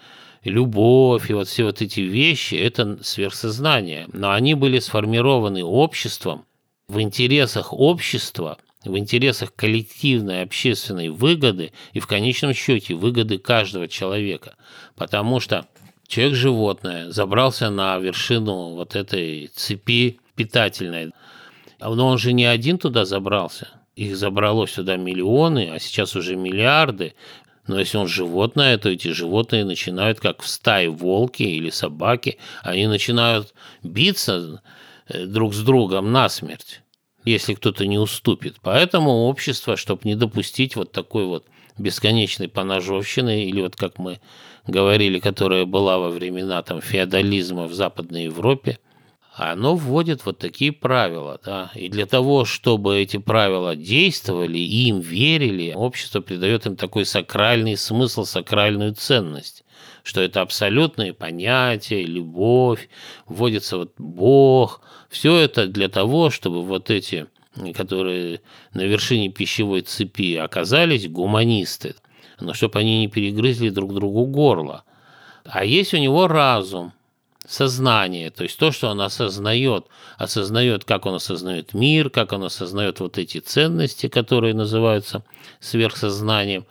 [0.43, 4.07] любовь и вот все вот эти вещи– это сверхсознание.
[4.11, 6.45] Но они были сформированы обществом
[6.91, 14.55] в интересах общества– в интересах коллективной общественной выгоды и в конечном счете выгоды каждого человека.
[14.95, 15.67] Потому что
[16.07, 21.11] человек-животное забрался на вершину вот этой цепи питательной.
[21.79, 23.67] Но он же не один туда забрался.
[23.95, 27.13] Их забралось сюда миллионы, а сейчас уже миллиарды.
[27.67, 32.87] Но если он животное, то эти животные начинают, как в стае волки или собаки, они
[32.87, 34.61] начинают биться
[35.25, 36.81] друг с другом насмерть
[37.25, 38.57] если кто-то не уступит.
[38.61, 41.45] Поэтому общество, чтобы не допустить вот такой вот
[41.77, 44.19] бесконечной поножовщины, или вот как мы
[44.67, 48.79] говорили, которая была во времена там, феодализма в Западной Европе,
[49.33, 51.39] оно вводит вот такие правила.
[51.43, 51.71] Да?
[51.73, 57.77] И для того, чтобы эти правила действовали и им верили, общество придает им такой сакральный
[57.77, 59.63] смысл, сакральную ценность
[60.03, 62.89] что это абсолютные понятия, любовь,
[63.27, 64.81] вводится вот Бог.
[65.09, 67.27] Все это для того, чтобы вот эти,
[67.75, 68.41] которые
[68.73, 71.95] на вершине пищевой цепи оказались, гуманисты,
[72.39, 74.83] но чтобы они не перегрызли друг другу горло.
[75.43, 76.93] А есть у него разум,
[77.47, 79.87] сознание, то есть то, что он осознает,
[80.17, 85.23] осознает, как он осознает мир, как он осознает вот эти ценности, которые называются
[85.59, 86.65] сверхсознанием.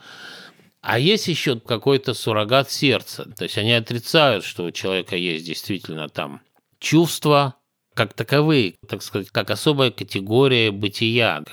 [0.81, 3.31] А есть еще какой-то суррогат сердца.
[3.37, 6.41] То есть они отрицают, что у человека есть действительно там
[6.79, 7.55] чувства,
[7.93, 11.43] как таковые, так сказать, как особая категория бытия.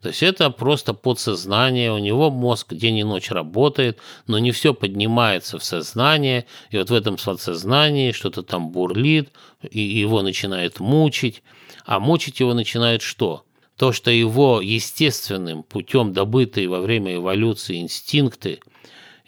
[0.00, 4.72] То есть это просто подсознание, у него мозг день и ночь работает, но не все
[4.72, 9.32] поднимается в сознание, и вот в этом подсознании что-то там бурлит,
[9.68, 11.42] и его начинает мучить,
[11.84, 13.44] а мучить его начинает что?
[13.76, 18.60] То, что его естественным путем добытые во время эволюции инстинкты–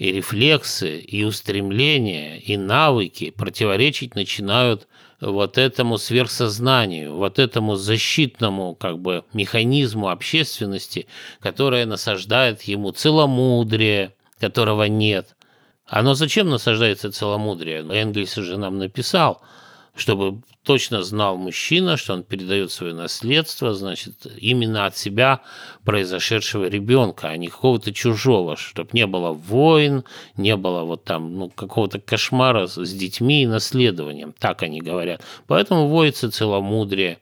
[0.01, 4.89] и рефлексы, и устремления, и навыки противоречить начинают
[5.21, 11.07] вот этому сверхсознанию, вот этому защитному как бы механизму общественности,
[11.41, 15.37] которое насаждает ему целомудрие, которого нет.
[15.85, 17.81] Оно зачем насаждается целомудрие?
[17.81, 19.43] Энгельс же нам написал–
[19.95, 25.41] чтобы точно знал мужчина, что он передает свое наследство, значит, именно от себя
[25.85, 30.05] произошедшего ребенка, а не какого-то чужого, чтобы не было войн,
[30.37, 35.23] не было вот там ну, какого-то кошмара с детьми и наследованием, так они говорят.
[35.47, 37.19] Поэтому вводится целомудрие,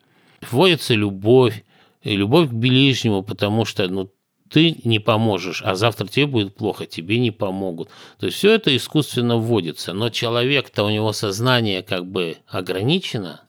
[0.51, 1.65] вводится любовь,
[2.03, 4.11] и любовь к ближнему, потому что ну,
[4.51, 7.91] ты не поможешь, а завтра тебе будет плохо, тебе не помогут.
[8.19, 13.43] То есть все это искусственно вводится, но человек-то у него сознание как бы ограничено,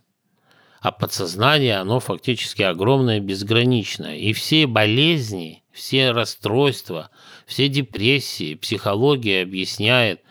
[0.82, 4.16] а подсознание, оно фактически огромное, безграничное.
[4.16, 7.10] И все болезни, все расстройства,
[7.46, 10.22] все депрессии, психология объясняет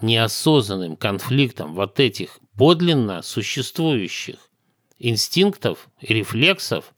[0.00, 4.36] неосознанным конфликтом вот этих подлинно существующих
[4.98, 6.94] инстинктов и рефлексов,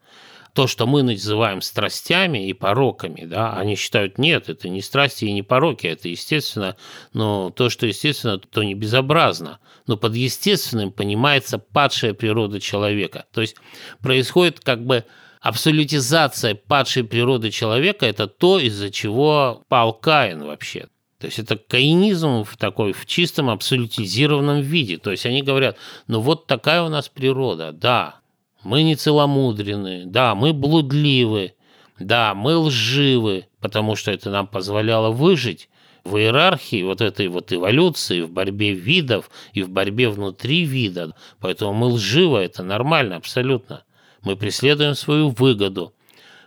[0.59, 5.33] то, что мы называем страстями и пороками, да, они считают, нет, это не страсти и
[5.33, 6.77] не пороки, это естественно,
[7.13, 9.61] но то, что естественно, то не безобразно.
[9.87, 13.27] Но под естественным понимается падшая природа человека.
[13.33, 13.55] То есть
[14.03, 15.05] происходит как бы
[15.41, 20.89] абсолютизация падшей природы человека, это то, из-за чего пал Каин вообще.
[21.21, 24.99] То есть это каинизм в такой, в чистом абсолютизированном виде.
[24.99, 25.77] То есть они говорят,
[26.09, 28.18] ну вот такая у нас природа, да,
[28.63, 31.55] мы не целомудренные, да, мы блудливы,
[31.99, 35.69] да, мы лживы, потому что это нам позволяло выжить
[36.05, 41.15] в иерархии вот этой вот эволюции, в борьбе видов и в борьбе внутри вида.
[41.41, 43.85] Поэтому мы лживы, это нормально абсолютно.
[44.23, 45.95] Мы преследуем свою выгоду,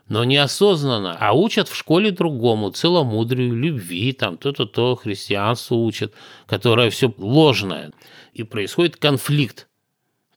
[0.10, 6.14] но неосознанно, а учат в школе другому, целомудрию, любви, там то-то-то, христианству учат,
[6.48, 7.92] которое все ложное.
[8.34, 9.68] И происходит конфликт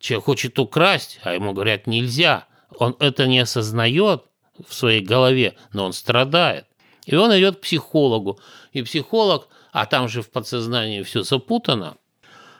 [0.04, 2.44] Человек хочет украсть, а ему говорят нельзя.
[2.78, 4.24] Он это не осознает
[4.68, 6.66] в своей голове, но он страдает.
[7.06, 8.38] И он идет к психологу.
[8.74, 11.96] И психолог, а там же в подсознании все запутано,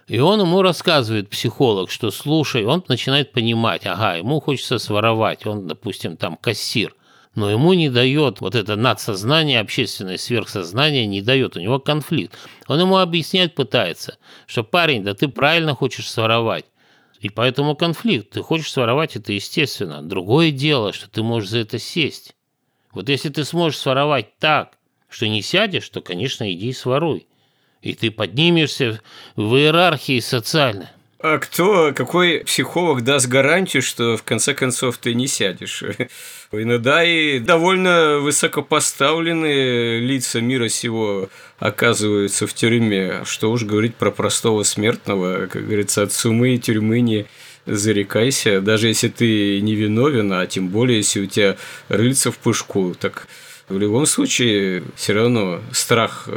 [0.06, 5.66] и он ему рассказывает, психолог, что слушай, он начинает понимать, ага, ему хочется своровать, он,
[5.66, 6.96] допустим, там кассир,
[7.34, 12.38] но ему не дает вот это надсознание, общественное сверхсознание не дает, у него конфликт.
[12.68, 14.16] Он ему объяснять пытается,
[14.46, 16.64] что парень, да ты правильно хочешь своровать,
[17.24, 18.32] и поэтому конфликт.
[18.32, 20.02] Ты хочешь своровать, это естественно.
[20.02, 22.36] Другое дело, что ты можешь за это сесть.
[22.92, 24.76] Вот если ты сможешь своровать так,
[25.08, 27.26] что не сядешь, то, конечно, иди и своруй.
[27.80, 29.00] И ты поднимешься
[29.36, 30.88] в иерархии социальной.
[31.26, 35.82] А кто, какой психолог даст гарантию, что в конце концов ты не сядешь?
[36.52, 43.22] Иногда и довольно высокопоставленные лица мира сего оказываются в тюрьме.
[43.24, 47.24] Что уж говорить про простого смертного, как говорится, от сумы и тюрьмы не
[47.64, 51.56] зарекайся, даже если ты не виновен, а тем более, если у тебя
[51.88, 53.28] рыльца в пушку, так
[53.70, 56.28] в любом случае все равно страх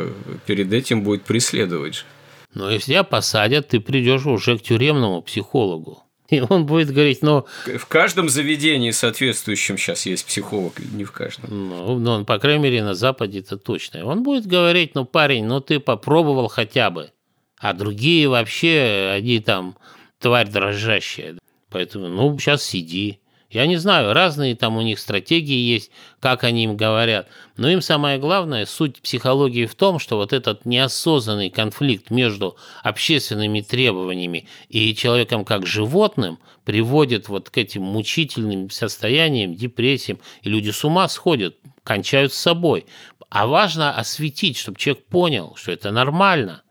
[0.45, 2.05] перед этим будет преследовать.
[2.53, 6.03] Но если тебя посадят, ты придешь уже к тюремному психологу.
[6.29, 7.45] И он будет говорить, ну...
[7.65, 11.69] В каждом заведении соответствующем сейчас есть психолог, не в каждом.
[11.69, 14.05] Ну, ну по крайней мере, на Западе это точно.
[14.05, 17.11] Он будет говорить, ну, парень, ну, ты попробовал хотя бы.
[17.59, 19.77] А другие вообще, они там
[20.19, 21.37] тварь дрожащая.
[21.69, 23.19] Поэтому, ну, сейчас сиди.
[23.49, 25.89] Я не знаю, разные там у них стратегии есть,
[26.19, 27.29] как они им говорят.
[27.55, 33.61] Но им самое главное, суть психологии в том, что вот этот неосознанный конфликт между общественными
[33.61, 40.83] требованиями и человеком как животным приводит вот к этим мучительным состояниям, депрессиям, и люди с
[40.83, 42.85] ума сходят, кончают с собой.
[43.29, 46.63] А важно осветить, чтобы человек понял, что это нормально,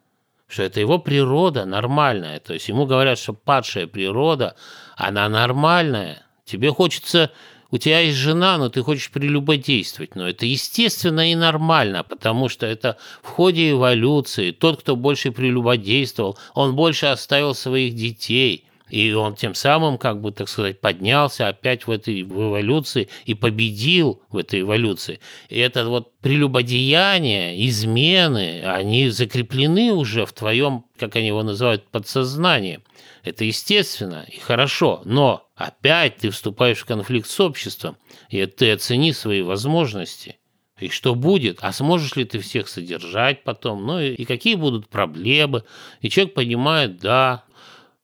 [0.46, 2.38] что это его природа нормальная.
[2.40, 4.56] То есть ему говорят, что падшая природа,
[4.96, 7.30] она нормальная, Тебе хочется...
[7.72, 10.14] У тебя есть жена, но ты хочешь прелюбодействовать.
[10.14, 14.52] Но это естественно и нормально, потому что это в ходе эволюции.
[14.52, 18.66] Тот, кто больше прелюбодействовал, он больше оставил своих детей.
[18.88, 23.34] И он тем самым, как бы, так сказать, поднялся опять в этой в эволюции и
[23.34, 25.18] победил в этой эволюции.
[25.48, 32.78] И это вот прелюбодеяние, измены, они закреплены уже в твоем, как они его называют, подсознании.
[33.24, 37.96] Это естественно и хорошо, но опять ты вступаешь в конфликт с обществом,
[38.28, 40.38] и ты оцени свои возможности.
[40.78, 41.58] И что будет?
[41.62, 43.86] А сможешь ли ты всех содержать потом?
[43.86, 45.64] Ну и, какие будут проблемы?
[46.02, 47.44] И человек понимает, да.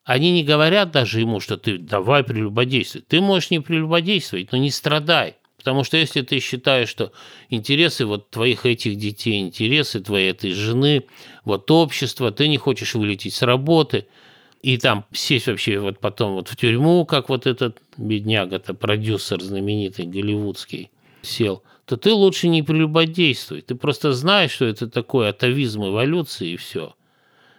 [0.04, 3.02] Они не говорят даже ему, что ты давай прелюбодействуй.
[3.02, 5.36] Ты можешь не прелюбодействовать, но не страдай.
[5.58, 7.12] Потому что если ты считаешь, что
[7.50, 11.04] интересы вот твоих этих детей, интересы твоей этой жены,
[11.44, 14.06] вот общество, ты не хочешь вылететь с работы–
[14.62, 20.06] и там сесть вообще вот потом вот в тюрьму, как вот этот бедняга-то, продюсер знаменитый
[20.06, 20.90] голливудский,
[21.22, 23.62] сел, то ты лучше не прелюбодействуй.
[23.62, 26.94] Ты просто знаешь, что это такое атовизм эволюции и все.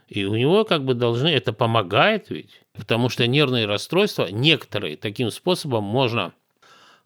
[0.08, 1.28] И у него как бы должны...
[1.28, 2.62] Это помогает ведь.
[2.74, 6.34] Потому что нервные расстройства некоторые таким способом можно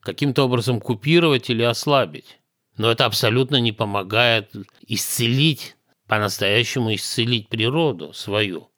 [0.02, 2.40] каким-то образом купировать или ослабить.
[2.78, 4.52] Но это абсолютно не помогает
[4.88, 5.76] исцелить,
[6.08, 8.70] по-настоящему исцелить природу свою.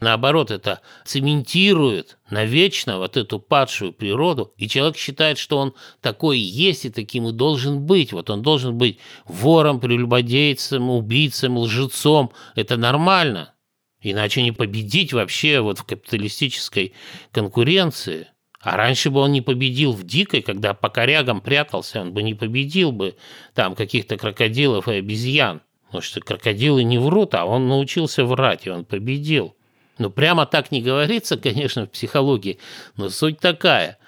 [0.00, 6.86] Наоборот, это цементирует навечно вот эту падшую природу, и человек считает, что он такой есть
[6.86, 8.12] и таким и должен быть.
[8.12, 12.32] Вот он должен быть вором, прелюбодейцем, убийцем, лжецом.
[12.54, 13.52] Это нормально.
[14.00, 16.94] Иначе не победить вообще вот в капиталистической
[17.32, 18.28] конкуренции.
[18.62, 22.34] А раньше бы он не победил в дикой, когда по корягам прятался, он бы не
[22.34, 23.16] победил бы
[23.54, 25.60] там каких-то крокодилов и обезьян.
[25.86, 29.56] Потому что крокодилы не врут, а он научился врать, и он победил.
[30.00, 32.58] Ну, прямо так не говорится, конечно, в психологии,
[32.96, 33.98] но суть такая.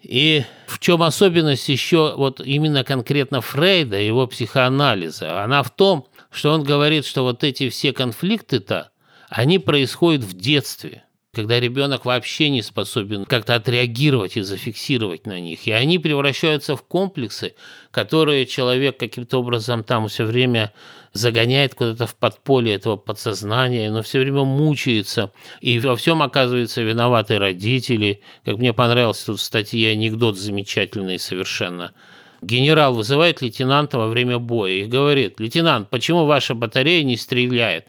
[0.00, 5.44] И в чем особенность еще вот именно конкретно Фрейда, его психоанализа?
[5.44, 8.92] Она в том, что он говорит, что вот эти все конфликты-то,
[9.28, 11.04] они происходят в детстве
[11.36, 15.66] когда ребенок вообще не способен как-то отреагировать и зафиксировать на них.
[15.66, 17.54] И они превращаются в комплексы,
[17.90, 20.72] которые человек каким-то образом там все время
[21.12, 25.30] загоняет куда-то в подполье этого подсознания, но все время мучается.
[25.60, 28.22] И во всем оказываются виноваты родители.
[28.46, 31.92] Как мне понравился тут в статье анекдот замечательный совершенно.
[32.40, 37.88] Генерал вызывает лейтенанта во время боя и говорит, «Лейтенант, почему ваша батарея не стреляет?»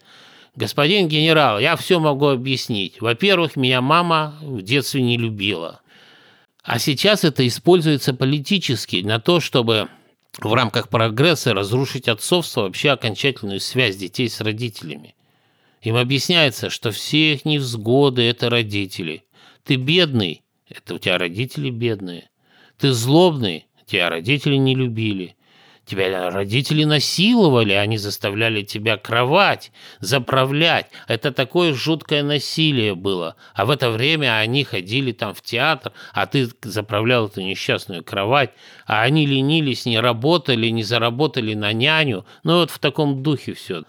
[0.57, 2.99] Господин генерал, я все могу объяснить.
[2.99, 5.81] Во-первых, меня мама в детстве не любила.
[6.63, 9.87] А сейчас это используется политически на то, чтобы
[10.39, 15.15] в рамках прогресса разрушить отцовство, вообще окончательную связь детей с родителями.
[15.83, 19.25] Им объясняется, что все их невзгоды– это родители.
[19.63, 22.31] Ты бедный– это у тебя родители бедные.
[22.79, 25.36] Ты злобный– тебя родители не любили.
[25.87, 29.71] Тебя родители насиловали, они заставляли тебя кровать,
[30.01, 30.87] заправлять.
[31.07, 33.37] Это такое жуткое насилие было.
[33.53, 38.49] А в это время они ходили там в театр, а ты заправлял эту несчастную кровать,
[38.85, 42.25] а они ленились, не работали, не заработали на няню.
[42.43, 43.83] Ну вот в таком духе все.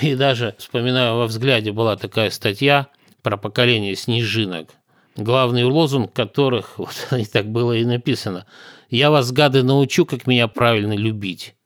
[0.00, 2.88] И даже, вспоминаю, во взгляде была такая статья
[3.22, 4.70] про поколение снежинок,
[5.14, 8.44] главный лозунг которых, вот и так было и написано–
[8.94, 11.56] я вас, гады, научу, как меня правильно любить.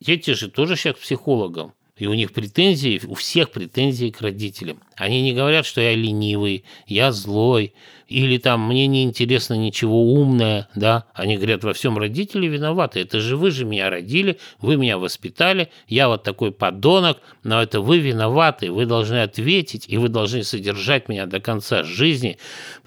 [0.00, 1.74] дети же тоже сейчас к психологам.
[2.02, 4.80] И у них претензии, у всех претензии к родителям.
[4.96, 7.74] Они не говорят, что я ленивый, я злой,
[8.08, 11.04] или там мне не интересно ничего умное, да.
[11.14, 12.98] Они говорят, во всем родители виноваты.
[12.98, 17.80] Это же вы же меня родили, вы меня воспитали, я вот такой подонок, но это
[17.80, 22.36] вы виноваты, вы должны ответить, и вы должны содержать меня до конца жизни.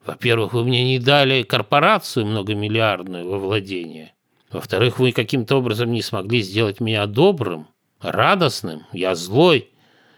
[0.06, 4.12] Во-первых, вы мне не дали корпорацию многомиллиардную во владение.
[4.52, 7.68] Во-вторых, вы каким-то образом не смогли сделать меня добрым
[8.06, 9.70] радостным, я злой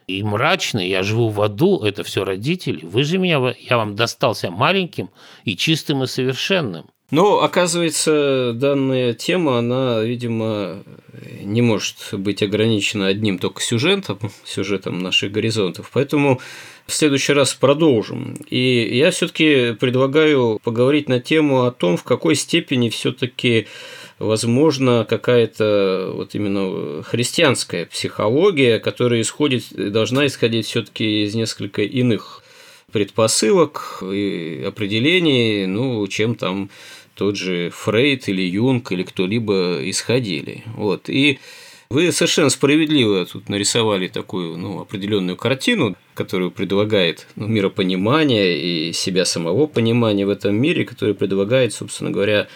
[0.08, 2.86] и мрачный, я живу в аду, это все родители.
[2.86, 5.10] Вы же меня, я вам достался маленьким
[5.44, 6.86] и чистым и совершенным.
[7.10, 10.84] Но, оказывается, данная тема, она, видимо,
[11.42, 15.90] не может быть ограничена одним только сюжетом, сюжетом наших горизонтов.
[15.94, 16.42] Поэтому
[16.86, 18.34] в следующий раз продолжим.
[18.50, 23.68] И я все-таки предлагаю поговорить на тему о том, в какой степени все-таки
[24.20, 32.44] возможно, какая-то вот именно христианская психология, которая исходит, должна исходить все-таки из несколько иных
[32.92, 36.70] предпосылок и определений, ну, чем там
[37.16, 40.64] тот же Фрейд или Юнг или кто-либо исходили.
[40.76, 41.10] Вот.
[41.10, 41.40] И
[41.90, 49.24] вы совершенно справедливо тут нарисовали такую ну, определенную картину, которую предлагает ну, миропонимание и себя
[49.26, 52.48] самого понимания в этом мире, которую предлагает, собственно говоря,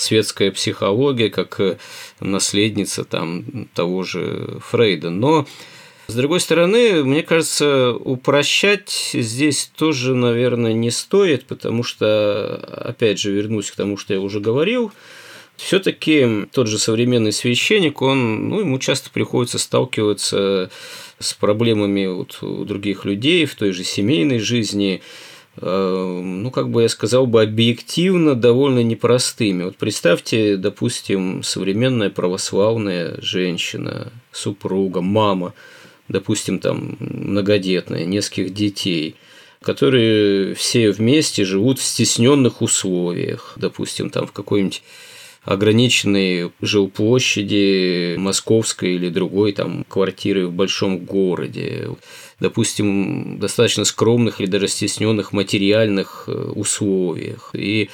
[0.00, 1.78] светская психология как э,
[2.20, 5.10] наследница там, того же Фрейда.
[5.10, 5.46] Но
[6.06, 13.30] с другой стороны, мне кажется, упрощать здесь тоже, наверное, не стоит, потому что, опять же,
[13.30, 14.90] вернусь к тому, что я уже говорил,
[15.56, 20.70] все-таки тот же современный священник, он, ну, ему часто приходится сталкиваться
[21.18, 25.02] с проблемами вот у других людей в той же семейной жизни,
[25.60, 29.64] ну, как бы я сказал бы, объективно довольно непростыми.
[29.64, 35.54] Вот представьте, допустим, современная православная женщина, супруга, мама,
[36.08, 39.16] допустим, там многодетная, нескольких детей–
[39.62, 44.82] которые все вместе живут в стесненных условиях, допустим, там в какой-нибудь
[45.42, 51.88] ограниченной жилплощади московской или другой там квартиры в большом городе,
[52.40, 57.50] допустим, достаточно скромных или даже стесненных материальных э, условиях.
[57.52, 57.90] И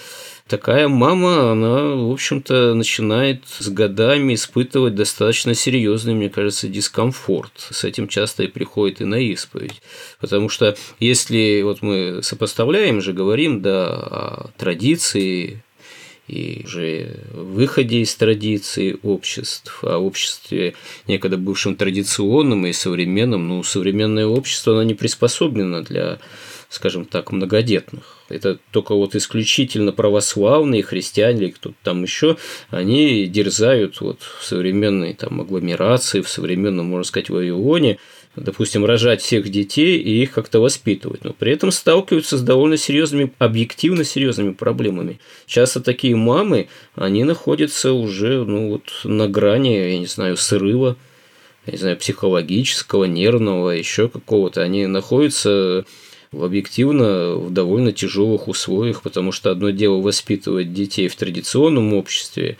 [0.47, 7.53] такая мама, она, в общем-то, начинает с годами испытывать достаточно серьезный, мне кажется, дискомфорт.
[7.71, 9.83] С этим часто и приходит и на исповедь.
[10.21, 15.63] Потому что если вот мы сопоставляем же, говорим, да, о традиции
[16.29, 20.75] и уже выходе из традиции обществ, о обществе
[21.07, 26.19] некогда бывшем традиционном и современном, ну, современное общество, оно не приспособлено для,
[26.69, 28.17] скажем так, многодетных.
[28.29, 32.37] Это только вот исключительно православные христиане или кто-то там еще,
[32.71, 37.99] они дерзают вот в современной там агломерации, в современном, можно сказать, Вавилоне,
[38.37, 43.33] допустим, рожать всех детей и их как-то воспитывать, но при этом сталкиваются с довольно серьезными,
[43.39, 45.19] объективно серьезными проблемами.
[45.47, 50.97] Часто такие мамы, они находятся уже ну, вот, на грани, я не знаю, срыва,
[51.67, 54.63] я не знаю, психологического, нервного, еще какого-то.
[54.63, 55.85] Они находятся
[56.33, 62.59] в объективно в довольно тяжелых условиях, потому что одно дело воспитывать детей в традиционном обществе,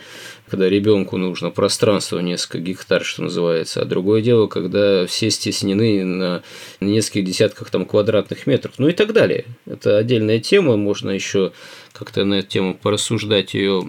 [0.49, 6.43] когда ребенку нужно пространство несколько гектар, что называется, а другое дело, когда все стеснены на
[6.81, 9.45] нескольких десятках там квадратных метров, ну и так далее.
[9.67, 11.53] Это отдельная тема, можно еще
[11.93, 13.85] как-то на эту тему порассуждать ее,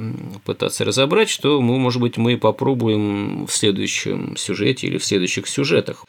[0.46, 6.06] пытаться разобрать, что мы, может быть, мы попробуем в следующем сюжете или в следующих сюжетах.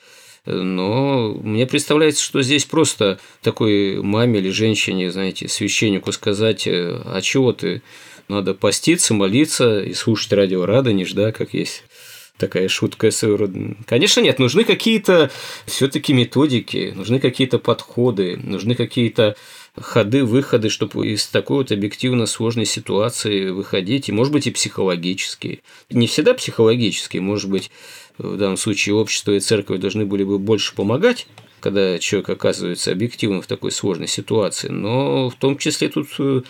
[0.46, 7.53] Но мне представляется, что здесь просто такой маме или женщине, знаете, священнику сказать, а чего
[7.53, 7.82] ты
[8.28, 11.84] надо поститься, молиться и слушать радио Радонеж, да, как есть
[12.38, 13.48] такая шутка своего
[13.84, 15.30] Конечно, нет, нужны какие-то
[15.66, 19.36] все-таки методики, нужны какие-то подходы, нужны какие-то
[19.76, 25.60] ходы, выходы, чтобы из такой вот объективно сложной ситуации выходить, и, может быть, и психологические.
[25.90, 27.70] Не всегда психологические, может быть,
[28.16, 31.26] в данном случае общество и церковь должны были бы больше помогать,
[31.60, 36.42] когда человек оказывается объективно в такой сложной ситуации, но в том числе тут э,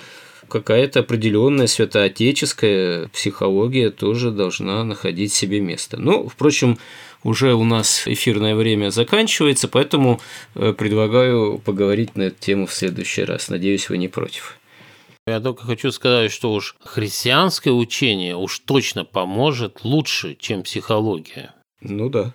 [0.49, 5.97] какая-то определенная святоотеческая психология тоже должна находить себе место.
[5.99, 6.79] Ну, впрочем,
[7.23, 10.21] уже у нас эфирное время заканчивается, поэтому
[10.55, 13.49] э, предлагаю поговорить на эту тему в следующий раз.
[13.49, 14.59] Надеюсь, вы не против.
[15.27, 21.55] Я только хочу сказать, что уж христианское учение уж точно поможет лучше, чем психология.
[21.83, 22.33] Ну да.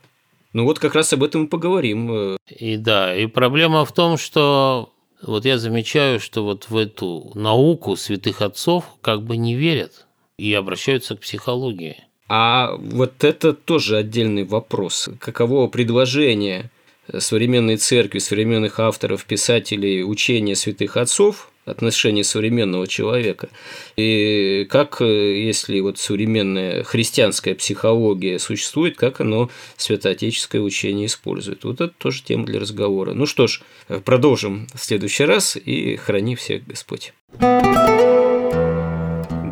[0.53, 2.37] Ну вот как раз об этом и поговорим.
[2.47, 4.92] И да, и проблема в том, что
[5.25, 10.05] вот я замечаю, что вот в эту науку святых отцов как бы не верят
[10.37, 11.97] и обращаются к психологии.
[12.27, 15.09] А вот это тоже отдельный вопрос.
[15.19, 16.71] Каково предложение
[17.17, 23.49] современной церкви, современных авторов, писателей, учения святых отцов отношения современного человека.
[23.95, 31.63] И как, если вот современная христианская психология существует, как оно святоотеческое учение использует.
[31.63, 33.13] Вот это тоже тема для разговора.
[33.13, 33.61] Ну что ж,
[34.05, 37.13] продолжим в следующий раз и храни всех Господь.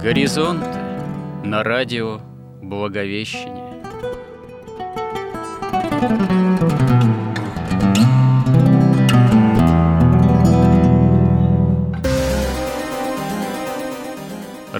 [0.01, 0.65] Горизонт
[1.43, 2.21] на радио
[2.61, 3.71] Благовещение.